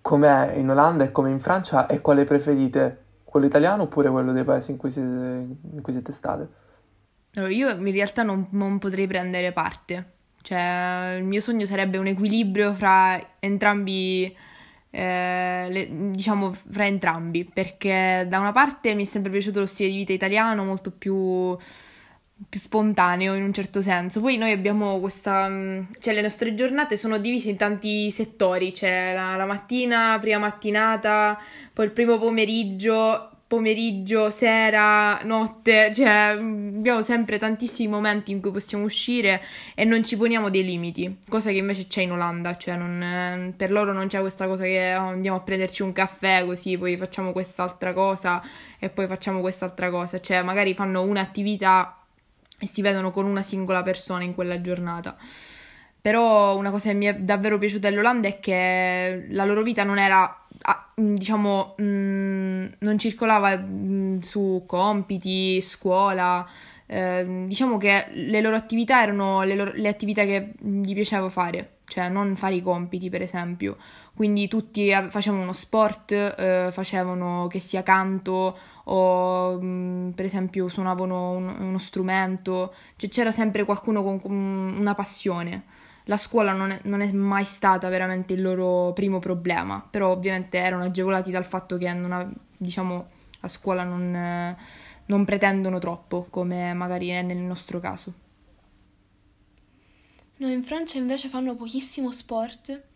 com'è 0.01 0.55
in 0.55 0.71
Olanda 0.71 1.05
e 1.05 1.13
come 1.13 1.29
in 1.31 1.39
Francia 1.39 1.87
e 1.87 2.01
quale 2.01 2.25
preferite? 2.25 3.08
Quello 3.39 3.53
italiano 3.53 3.85
oppure 3.85 4.11
quello 4.11 4.33
dei 4.33 4.43
paesi 4.43 4.73
in 4.73 4.77
cui 4.77 4.91
siete, 4.91 5.07
in 5.07 5.81
cui 5.81 5.93
siete 5.93 6.11
state? 6.11 6.49
Allora, 7.35 7.53
io 7.53 7.71
in 7.71 7.93
realtà 7.93 8.25
non, 8.25 8.49
non 8.51 8.81
potrei 8.81 9.07
prendere 9.07 9.53
parte, 9.53 10.15
cioè 10.43 11.15
il 11.19 11.25
mio 11.25 11.41
sogno 11.41 11.65
sarebbe 11.65 11.99
un 11.99 12.09
equilibrio 12.09 12.75
fra 12.75 13.37
entrambi 13.39 14.37
eh, 14.91 15.67
le, 15.71 16.11
diciamo 16.11 16.53
fra 16.53 16.87
entrambi 16.87 17.45
perché 17.45 18.27
da 18.29 18.41
una 18.41 18.51
parte 18.51 18.95
mi 18.95 19.03
è 19.03 19.07
sempre 19.07 19.31
piaciuto 19.31 19.61
lo 19.61 19.67
stile 19.67 19.91
di 19.91 19.97
vita 19.99 20.13
italiano 20.13 20.65
molto 20.65 20.91
più, 20.91 21.57
più 22.49 22.61
spontaneo 22.61 23.35
in 23.35 23.43
un 23.43 23.53
certo 23.53 23.83
senso. 23.83 24.21
Poi 24.21 24.37
noi 24.37 24.53
abbiamo 24.53 25.01
questa 25.01 25.49
mm, 25.49 25.83
cioè 25.99 26.15
le 26.15 26.23
nostre 26.23 26.55
giornate 26.55 26.97
sono 26.97 27.19
divise 27.19 27.51
in 27.51 27.57
tanti 27.57 28.11
settori 28.11 28.73
c'è 28.73 29.15
la, 29.15 29.37
la 29.37 29.47
mattina 29.47 30.19
prima 30.21 30.39
mattinata 30.39 31.39
poi 31.73 31.87
il 31.87 31.93
primo 31.93 32.19
pomeriggio 32.19 33.31
pomeriggio, 33.49 34.29
sera, 34.29 35.21
notte, 35.23 35.91
cioè 35.95 36.37
abbiamo 36.39 37.01
sempre 37.01 37.39
tantissimi 37.39 37.89
momenti 37.89 38.31
in 38.31 38.43
cui 38.43 38.51
possiamo 38.51 38.85
uscire 38.85 39.43
e 39.75 39.85
non 39.85 40.05
ci 40.05 40.19
poniamo 40.19 40.51
dei 40.51 40.63
limiti, 40.63 41.17
cosa 41.27 41.51
che 41.51 41.57
invece 41.57 41.87
c'è 41.87 42.03
in 42.03 42.13
Olanda, 42.13 42.59
cioè 42.59 42.77
non, 42.77 43.55
per 43.57 43.71
loro 43.71 43.95
non 43.95 44.07
c'è 44.07 44.21
questa 44.21 44.47
cosa 44.47 44.65
che 44.65 44.95
oh, 44.95 45.09
andiamo 45.09 45.39
a 45.39 45.41
prenderci 45.41 45.81
un 45.81 45.93
caffè 45.95 46.45
così, 46.45 46.77
poi 46.77 46.99
facciamo 46.99 47.33
quest'altra 47.33 47.95
cosa 47.95 48.43
e 48.79 48.91
poi 48.91 49.07
facciamo 49.07 49.41
quest'altra 49.41 49.89
cosa, 49.89 50.21
cioè 50.21 50.43
magari 50.43 50.75
fanno 50.75 51.01
un'attività 51.01 51.99
e 52.59 52.67
si 52.67 52.83
vedono 52.83 53.11
con 53.11 53.27
una 53.27 53.43
singola 53.43 53.83
persona 53.83 54.25
in 54.25 54.35
quella 54.35 54.61
giornata. 54.61 55.17
Però 56.01 56.57
una 56.57 56.71
cosa 56.71 56.91
che 56.91 56.95
mi 56.95 57.07
è 57.07 57.15
davvero 57.15 57.59
piaciuta 57.59 57.89
dell'Olanda 57.89 58.29
è 58.29 58.41
che 58.41 59.27
la 59.31 59.45
loro 59.45 59.63
vita 59.63 59.85
non 59.85 59.99
era, 59.99 60.45
diciamo, 60.95 61.75
non 61.77 62.97
circolava 62.99 63.63
su 64.21 64.63
compiti, 64.67 65.61
scuola. 65.61 66.49
Eh, 66.87 67.45
diciamo 67.47 67.77
che 67.77 68.07
le 68.13 68.41
loro 68.41 68.57
attività 68.57 69.03
erano 69.03 69.43
le, 69.43 69.55
loro, 69.55 69.73
le 69.75 69.89
attività 69.89 70.25
che 70.25 70.53
gli 70.59 70.95
piaceva 70.95 71.29
fare, 71.29 71.79
cioè 71.85 72.09
non 72.09 72.35
fare 72.37 72.55
i 72.55 72.63
compiti, 72.63 73.11
per 73.11 73.21
esempio. 73.21 73.77
Quindi 74.19 74.49
tutti 74.49 74.91
facevano 75.11 75.45
uno 75.45 75.53
sport, 75.53 76.11
eh, 76.11 76.71
facevano 76.73 77.47
che 77.47 77.61
sia 77.61 77.85
canto 77.85 78.59
o 78.83 79.61
mh, 79.61 80.11
per 80.17 80.25
esempio 80.25 80.67
suonavano 80.67 81.31
un, 81.31 81.55
uno 81.57 81.79
strumento, 81.79 82.75
cioè 82.97 83.09
c'era 83.09 83.31
sempre 83.31 83.65
qualcuno 83.65 84.03
con, 84.03 84.21
con 84.21 84.33
una 84.33 84.97
passione. 84.97 85.67
La 86.07 86.17
scuola 86.17 86.53
non 86.53 86.73
è, 86.73 86.81
non 86.83 87.01
è, 87.01 87.13
mai 87.13 87.45
stata 87.45 87.89
veramente 87.89 88.33
il 88.33 88.43
loro 88.43 88.93
primo 88.93 89.21
problema, 89.21 89.87
però 89.89 90.11
ovviamente 90.11 90.59
erano 90.59 90.83
agevolati 90.83 91.31
dal 91.31 91.45
fatto 91.45 91.77
che 91.77 91.93
non, 91.93 92.35
diciamo, 92.57 93.07
a 93.43 93.47
scuola 93.47 93.85
non, 93.85 94.57
non 95.07 95.25
pretendono 95.25 95.79
troppo, 95.79 96.27
come 96.29 96.75
magari 96.75 97.07
è 97.11 97.23
nel 97.23 97.37
nostro 97.37 97.79
caso. 97.79 98.13
No, 100.39 100.49
in 100.49 100.65
Francia 100.65 100.99
invece 100.99 101.29
fanno 101.29 101.55
pochissimo 101.55 102.11
sport, 102.11 102.87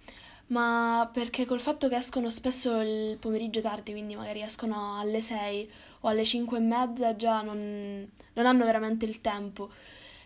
ma 0.48 1.08
perché 1.12 1.46
col 1.46 1.60
fatto 1.60 1.88
che 1.88 1.96
escono 1.96 2.30
spesso 2.30 2.80
il 2.80 3.16
pomeriggio 3.18 3.60
tardi, 3.60 3.92
quindi 3.92 4.14
magari 4.16 4.42
escono 4.42 4.98
alle 4.98 5.20
6 5.20 5.70
o 6.00 6.08
alle 6.08 6.24
5 6.24 6.56
e 6.58 6.60
mezza, 6.60 7.16
già 7.16 7.42
non, 7.42 8.08
non 8.32 8.46
hanno 8.46 8.64
veramente 8.64 9.04
il 9.04 9.20
tempo. 9.20 9.70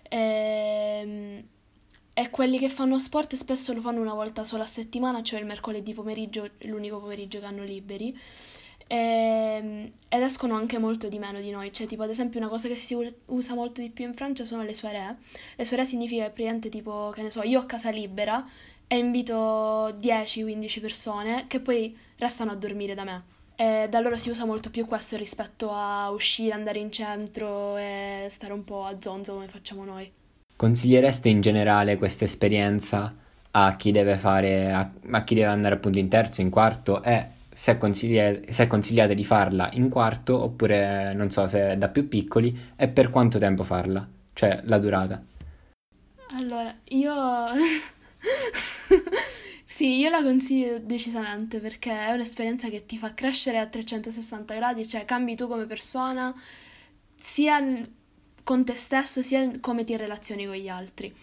Ehm 0.09 1.45
e 2.19 2.31
quelli 2.31 2.59
che 2.59 2.71
fanno 2.71 2.99
sport 2.99 3.35
spesso 3.35 3.75
lo 3.75 3.83
fanno 3.83 4.01
una 4.01 4.15
volta 4.15 4.43
sola 4.43 4.63
a 4.63 4.67
settimana, 4.67 5.23
cioè 5.23 5.39
il 5.39 5.45
mercoledì 5.45 5.93
pomeriggio, 5.93 6.49
l'unico 6.61 6.99
pomeriggio 6.99 7.41
che 7.41 7.45
hanno 7.45 7.63
liberi. 7.63 8.19
E, 8.87 9.93
ed 10.09 10.23
escono 10.23 10.55
anche 10.55 10.79
molto 10.79 11.09
di 11.09 11.19
meno 11.19 11.43
di 11.43 11.51
noi. 11.51 11.71
Cioè, 11.75 11.87
tipo, 11.87 12.05
ad 12.05 12.09
esempio, 12.09 12.41
una 12.41 12.49
cosa 12.49 12.69
che 12.69 12.75
si 12.75 12.97
usa 13.27 13.55
molto 13.55 13.83
di 13.83 13.91
più 13.91 14.07
in 14.07 14.15
Francia 14.15 14.47
sono 14.47 14.63
le 14.63 14.73
soirée. 14.73 15.15
Le 15.57 15.65
soirée 15.67 15.85
significa 15.85 16.25
praticamente, 16.25 16.71
tipo, 16.71 17.11
che 17.15 17.21
ne 17.21 17.29
so, 17.29 17.43
io 17.43 17.61
ho 17.61 17.67
casa 17.67 17.91
libera 17.91 18.43
e 18.89 18.97
invito 18.97 19.89
10-15 19.99 20.81
persone 20.81 21.45
che 21.49 21.61
poi 21.61 21.97
restano 22.19 22.53
a 22.53 22.55
dormire 22.55 22.95
da 22.95 23.05
me. 23.05 23.23
E 23.57 23.87
da 23.89 23.99
allora 23.99 24.17
si 24.17 24.29
usa 24.29 24.45
molto 24.45 24.71
più 24.71 24.87
questo 24.87 25.17
rispetto 25.17 25.71
a 25.73 26.11
uscire, 26.11 26.53
andare 26.53 26.79
in 26.79 26.93
centro 26.93 27.77
e 27.77 28.27
stare 28.29 28.53
un 28.53 28.65
po' 28.65 28.85
a 28.85 28.97
zonzo 28.99 29.33
come 29.33 29.49
facciamo 29.49 29.85
noi. 29.85 30.11
Consigliereste 30.55 31.29
in 31.29 31.41
generale 31.41 31.97
questa 31.97 32.25
esperienza 32.25 33.15
a 33.51 33.77
chi 33.77 33.93
deve 33.93 34.17
fare, 34.17 34.73
a, 34.73 34.91
a 35.11 35.25
chi 35.25 35.35
deve 35.35 35.47
andare 35.47 35.77
appunto 35.77 35.99
in 35.99 36.09
terzo, 36.09 36.43
in 36.43 36.51
quarto 36.51 37.03
e 37.03 37.29
se, 37.51 37.79
consigli- 37.79 38.51
se 38.51 38.67
consigliate 38.67 39.15
di 39.15 39.25
farla 39.25 39.71
in 39.73 39.89
quarto 39.89 40.43
oppure 40.43 41.15
non 41.15 41.31
so 41.31 41.47
se 41.47 41.79
da 41.79 41.89
più 41.89 42.07
piccoli 42.07 42.59
e 42.77 42.89
per 42.89 43.09
quanto 43.09 43.39
tempo 43.39 43.65
farla, 43.65 44.07
cioè 44.35 44.61
la 44.65 44.79
durata. 44.79 45.23
Allora, 46.39 46.75
io 46.89 47.15
sì, 49.65 49.99
io 49.99 50.11
la 50.11 50.23
consiglio 50.23 50.79
decisamente 50.79 51.59
perché 51.61 51.93
è 51.93 52.13
un'esperienza 52.13 52.69
che 52.69 52.87
ti 52.87 52.99
fa 52.99 53.15
crescere 53.15 53.59
a 53.59 53.67
360 53.67 54.55
gradi, 54.55 54.87
cioè 54.87 55.05
cambi 55.05 55.37
tu 55.37 55.49
come 55.49 55.67
persona, 55.67 56.35
sia 57.17 57.61
con 58.43 58.65
te 58.65 58.75
stesso, 58.75 59.23
sia 59.23 59.51
come 59.61 59.85
ti 59.85 59.97
relazioni 59.97 60.47
con 60.47 60.57
gli 60.57 60.69
altri. 60.69 61.15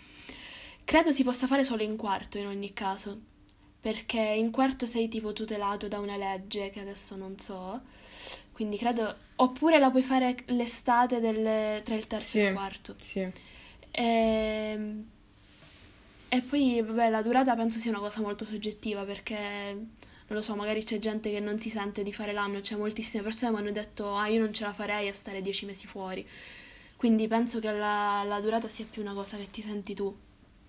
Credo 0.86 1.12
si 1.12 1.24
possa 1.24 1.48
fare 1.48 1.64
solo 1.64 1.84
in 1.84 1.96
quarto 1.96 2.38
in 2.38 2.48
ogni 2.48 2.74
caso, 2.74 3.20
perché 3.80 4.20
in 4.20 4.52
quarto 4.52 4.86
sei 4.86 5.08
tipo 5.08 5.34
tutelato 5.34 5.88
da 5.88 6.00
una 6.00 6.18
legge 6.18 6.70
che 6.70 6.82
adesso 6.82 7.16
non 7.16 7.40
so, 7.40 7.82
quindi 8.54 8.78
credo... 8.78 9.16
Oppure 9.36 9.80
la 9.80 9.90
puoi 9.90 10.04
fare 10.04 10.36
l'estate 10.48 11.20
del... 11.20 11.82
tra 11.82 11.96
il 11.96 12.08
terzo 12.08 12.28
Sì, 12.28 12.40
e 12.40 12.48
il 12.48 12.54
quarto. 12.54 12.96
Sì. 13.00 13.32
Ehm, 13.92 15.10
E 16.34 16.42
poi, 16.42 16.82
vabbè, 16.82 17.12
la 17.12 17.22
durata 17.22 17.56
penso 17.56 17.78
sia 17.78 17.92
una 17.92 18.00
cosa 18.00 18.20
molto 18.20 18.44
soggettiva 18.44 19.04
perché, 19.04 19.36
non 19.36 19.86
lo 20.26 20.42
so, 20.42 20.56
magari 20.56 20.84
c'è 20.84 20.98
gente 20.98 21.30
che 21.30 21.40
non 21.40 21.60
si 21.60 21.70
sente 21.70 22.02
di 22.02 22.12
fare 22.12 22.34
l'anno, 22.34 22.60
c'è 22.60 22.76
moltissime 22.76 23.22
persone 23.22 23.52
che 23.52 23.58
mi 23.62 23.64
hanno 23.64 23.72
detto, 23.72 24.16
ah, 24.16 24.26
io 24.26 24.40
non 24.40 24.52
ce 24.52 24.64
la 24.64 24.74
farei 24.74 25.08
a 25.08 25.14
stare 25.14 25.44
dieci 25.44 25.68
mesi 25.68 25.86
fuori. 25.86 26.28
Quindi 26.96 27.28
penso 27.28 27.60
che 27.60 27.72
la, 27.72 28.24
la 28.26 28.40
durata 28.40 28.68
sia 28.68 28.84
più 28.90 29.04
una 29.04 29.14
cosa 29.14 29.38
che 29.38 29.48
ti 29.52 29.62
senti 29.62 29.94
tu. 29.94 30.12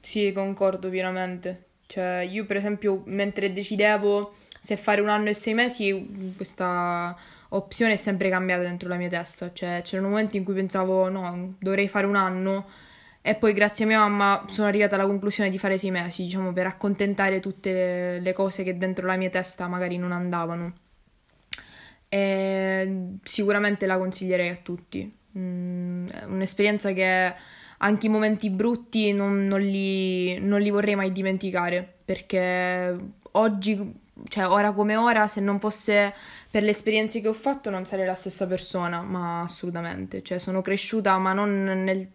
Sì, 0.01 0.33
concordo 0.33 0.91
pienamente. 0.91 1.69
Cioè, 1.87 2.29
io 2.31 2.45
per 2.45 2.57
esempio, 2.57 3.03
mentre 3.07 3.51
decidevo 3.55 4.35
se 4.61 4.77
fare 4.77 5.01
un 5.01 5.09
anno 5.09 5.31
e 5.31 5.35
sei 5.35 5.55
mesi, 5.55 6.35
questa 6.37 7.17
opzione 7.49 7.93
è 7.93 7.97
sempre 7.97 8.29
cambiata 8.29 8.65
dentro 8.65 8.91
la 8.91 8.97
mia 8.97 9.09
testa. 9.09 9.51
Cioè, 9.51 9.81
c'erano 9.83 10.11
momenti 10.11 10.37
in 10.37 10.45
cui 10.45 10.53
pensavo, 10.53 11.09
no, 11.09 11.55
dovrei 11.59 11.89
fare 11.89 12.05
un 12.05 12.17
anno, 12.17 12.83
e 13.27 13.37
poi 13.37 13.55
grazie 13.55 13.87
a 13.87 13.89
mia 13.89 14.01
mamma 14.01 14.45
sono 14.51 14.69
arrivata 14.69 14.97
alla 14.97 15.07
conclusione 15.07 15.49
di 15.49 15.57
fare 15.57 15.79
sei 15.79 15.91
mesi, 15.91 16.25
diciamo, 16.25 16.53
per 16.53 16.67
accontentare 16.67 17.41
tutte 17.41 18.19
le, 18.21 18.33
cose 18.35 18.63
che 18.63 18.77
dentro 18.77 19.07
la 19.07 19.17
mia 19.17 19.31
testa 19.31 19.67
magari 19.67 19.97
non 19.97 20.13
andavano. 20.13 20.75
E 22.07 23.17
sicuramente 23.23 23.87
la 23.87 23.97
consiglierei 23.97 24.51
a 24.51 24.57
tutti. 24.57 25.11
Mm, 25.39 26.07
un'esperienza 26.27 26.93
che 26.93 27.35
anche 27.79 28.07
i 28.07 28.11
momenti 28.11 28.51
brutti 28.51 29.11
non, 29.15 29.47
non 29.47 29.63
li, 29.63 30.39
non 30.41 30.61
li 30.61 30.69
vorrei 30.69 30.95
mai 30.95 31.11
dimenticare 31.11 31.95
perché 32.05 32.95
oggi, 33.33 34.01
cioè 34.29 34.47
ora 34.49 34.73
come 34.73 34.97
ora, 34.97 35.29
se 35.29 35.41
non 35.41 35.59
fosse 35.59 36.13
per 36.51 36.63
le 36.63 36.73
esperienze 36.73 37.23
che 37.23 37.29
ho 37.29 37.33
fatto 37.33 37.71
non 37.71 37.87
sarei 37.87 38.05
la 38.05 38.13
stessa 38.13 38.47
persona, 38.47 39.01
ma 39.01 39.41
assolutamente. 39.41 40.23
Cioè 40.23 40.37
sono 40.37 40.61
cresciuta, 40.61 41.17
ma 41.17 41.33
non 41.33 41.63
nel... 41.63 42.09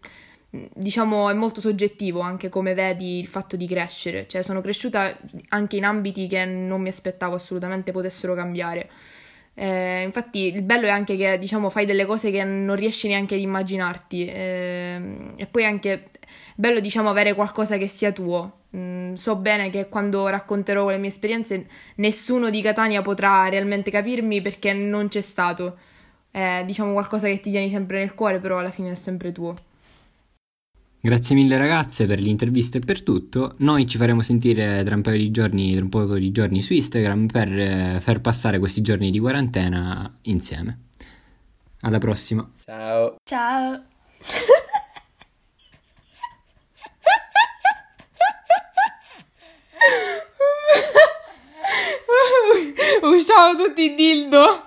Diciamo, 0.50 1.30
è 1.30 1.34
molto 1.34 1.60
soggettivo 1.60 2.20
anche 2.20 2.48
come 2.48 2.74
vedi 2.74 3.18
il 3.18 3.26
fatto 3.28 3.56
di 3.56 3.66
crescere. 3.66 4.26
Cioè 4.26 4.42
sono 4.42 4.60
cresciuta 4.60 5.16
anche 5.50 5.76
in 5.76 5.84
ambiti 5.84 6.26
che 6.26 6.44
non 6.44 6.80
mi 6.80 6.88
aspettavo 6.88 7.34
assolutamente 7.36 7.92
potessero 7.92 8.34
cambiare. 8.34 8.90
Eh, 9.54 10.02
infatti 10.02 10.54
il 10.54 10.62
bello 10.62 10.86
è 10.86 10.90
anche 10.90 11.16
che 11.16 11.36
diciamo 11.38 11.68
fai 11.70 11.84
delle 11.84 12.06
cose 12.06 12.30
che 12.30 12.42
non 12.44 12.76
riesci 12.76 13.08
neanche 13.08 13.34
ad 13.34 13.40
immaginarti 13.40 14.26
eh, 14.26 15.00
e 15.36 15.46
poi 15.46 15.64
anche 15.64 16.08
bello 16.54 16.80
diciamo 16.80 17.10
avere 17.10 17.34
qualcosa 17.34 17.76
che 17.76 17.88
sia 17.88 18.12
tuo. 18.12 18.58
Mm, 18.76 19.14
so 19.14 19.36
bene 19.36 19.68
che 19.70 19.88
quando 19.88 20.28
racconterò 20.28 20.88
le 20.88 20.98
mie 20.98 21.08
esperienze 21.08 21.66
nessuno 21.96 22.50
di 22.50 22.62
Catania 22.62 23.02
potrà 23.02 23.48
realmente 23.48 23.90
capirmi 23.90 24.40
perché 24.40 24.72
non 24.72 25.08
c'è 25.08 25.20
stato. 25.20 25.78
È 26.30 26.62
diciamo 26.64 26.92
qualcosa 26.92 27.26
che 27.28 27.40
ti 27.40 27.50
tieni 27.50 27.68
sempre 27.68 27.98
nel 27.98 28.14
cuore, 28.14 28.38
però 28.38 28.58
alla 28.58 28.70
fine 28.70 28.92
è 28.92 28.94
sempre 28.94 29.32
tuo. 29.32 29.54
Grazie 31.02 31.34
mille 31.34 31.56
ragazze 31.56 32.04
per 32.04 32.20
l'intervista 32.20 32.76
e 32.76 32.80
per 32.80 33.02
tutto. 33.02 33.54
Noi 33.58 33.86
ci 33.86 33.96
faremo 33.96 34.20
sentire 34.20 34.82
tra 34.84 34.94
un 34.94 35.00
paio 35.00 35.16
di 35.16 35.30
giorni, 35.30 35.72
tra 35.72 35.82
un 35.82 35.88
po' 35.88 36.04
di 36.18 36.30
giorni 36.30 36.60
su 36.60 36.74
Instagram 36.74 37.26
per 37.26 37.48
eh, 37.48 38.00
far 38.00 38.20
passare 38.20 38.58
questi 38.58 38.82
giorni 38.82 39.10
di 39.10 39.18
quarantena 39.18 40.18
insieme. 40.22 40.88
Alla 41.80 41.96
prossima. 41.96 42.46
Ciao. 42.62 43.16
Ciao! 43.24 43.82
Usciamo 53.08 53.56
tutti 53.56 53.94
dildo! 53.94 54.58